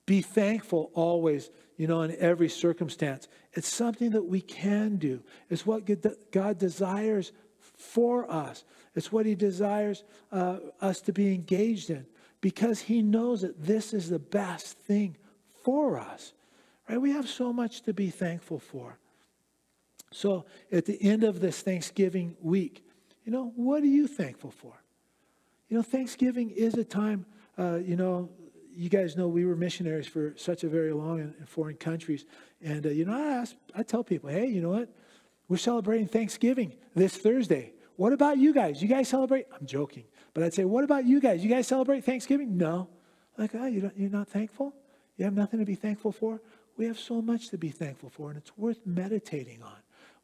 [0.06, 3.28] be thankful always, you know, in every circumstance.
[3.54, 5.22] It's something that we can do.
[5.50, 5.90] It's what
[6.32, 8.64] God desires for us.
[8.96, 12.06] It's what He desires uh, us to be engaged in
[12.42, 15.18] because He knows that this is the best thing
[15.64, 16.34] for us.
[16.88, 17.02] Right?
[17.02, 18.98] We have so much to be thankful for.
[20.12, 22.86] So at the end of this Thanksgiving week,
[23.24, 24.74] you know, what are you thankful for?
[25.70, 27.26] You know, Thanksgiving is a time,
[27.58, 28.30] uh, you know,
[28.76, 32.26] you guys know we were missionaries for such a very long in, in foreign countries.
[32.62, 34.90] And, uh, you know, I, ask, I tell people, hey, you know what?
[35.48, 37.74] We're celebrating Thanksgiving this Thursday.
[37.96, 38.82] What about you guys?
[38.82, 39.46] You guys celebrate?
[39.54, 40.06] I'm joking.
[40.34, 41.44] But I'd say, what about you guys?
[41.44, 42.58] You guys celebrate Thanksgiving?
[42.58, 42.90] No.
[43.38, 44.74] Like, oh, you you're not thankful?
[45.18, 46.42] You have nothing to be thankful for?
[46.76, 49.78] We have so much to be thankful for, and it's worth meditating on.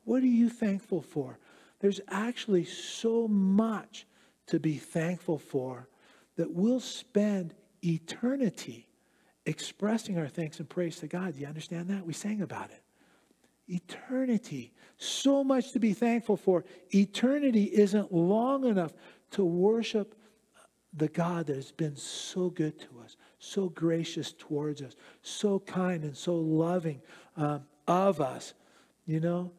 [0.04, 1.38] What are you thankful for?
[1.80, 4.06] There's actually so much
[4.48, 5.88] to be thankful for
[6.36, 7.54] that we'll spend
[7.84, 8.88] eternity
[9.46, 11.34] expressing our thanks and praise to God.
[11.34, 12.06] Do you understand that?
[12.06, 12.82] We sang about it.
[13.68, 14.74] Eternity.
[14.98, 16.66] So much to be thankful for.
[16.94, 18.94] Eternity isn't long enough
[19.32, 20.16] to worship
[20.94, 26.04] the God that has been so good to us, so gracious towards us, so kind
[26.04, 27.02] and so loving
[27.38, 28.54] um, of us.
[29.06, 29.52] You know,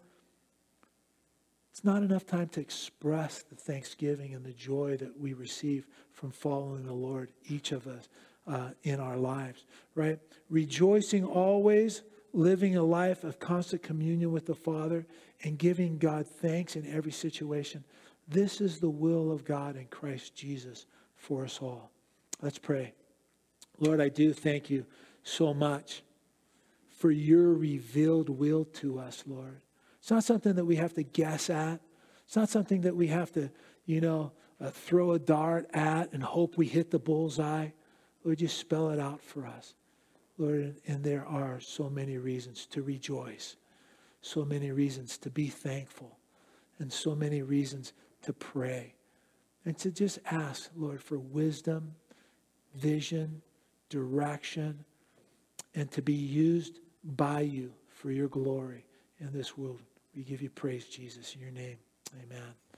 [1.70, 6.30] it's not enough time to express the thanksgiving and the joy that we receive from
[6.32, 8.08] following the Lord, each of us,
[8.46, 9.64] uh, in our lives,
[9.94, 10.18] right?
[10.48, 12.02] Rejoicing always,
[12.32, 15.06] living a life of constant communion with the Father,
[15.44, 17.84] and giving God thanks in every situation.
[18.26, 21.90] This is the will of God in Christ Jesus for us all.
[22.42, 22.94] Let's pray.
[23.78, 24.86] Lord, I do thank you
[25.22, 26.02] so much
[26.88, 29.60] for your revealed will to us, Lord.
[30.00, 31.80] It's not something that we have to guess at.
[32.26, 33.50] It's not something that we have to,
[33.84, 37.68] you know, uh, throw a dart at and hope we hit the bullseye.
[38.24, 39.74] Lord, just spell it out for us.
[40.38, 43.56] Lord, and there are so many reasons to rejoice,
[44.22, 46.18] so many reasons to be thankful,
[46.78, 47.92] and so many reasons
[48.22, 48.94] to pray.
[49.66, 51.94] And to just ask, Lord, for wisdom,
[52.74, 53.42] vision,
[53.90, 54.84] direction,
[55.74, 58.86] and to be used by you for your glory
[59.18, 59.82] in this world.
[60.14, 61.78] We give you praise, Jesus, in your name.
[62.24, 62.69] Amen.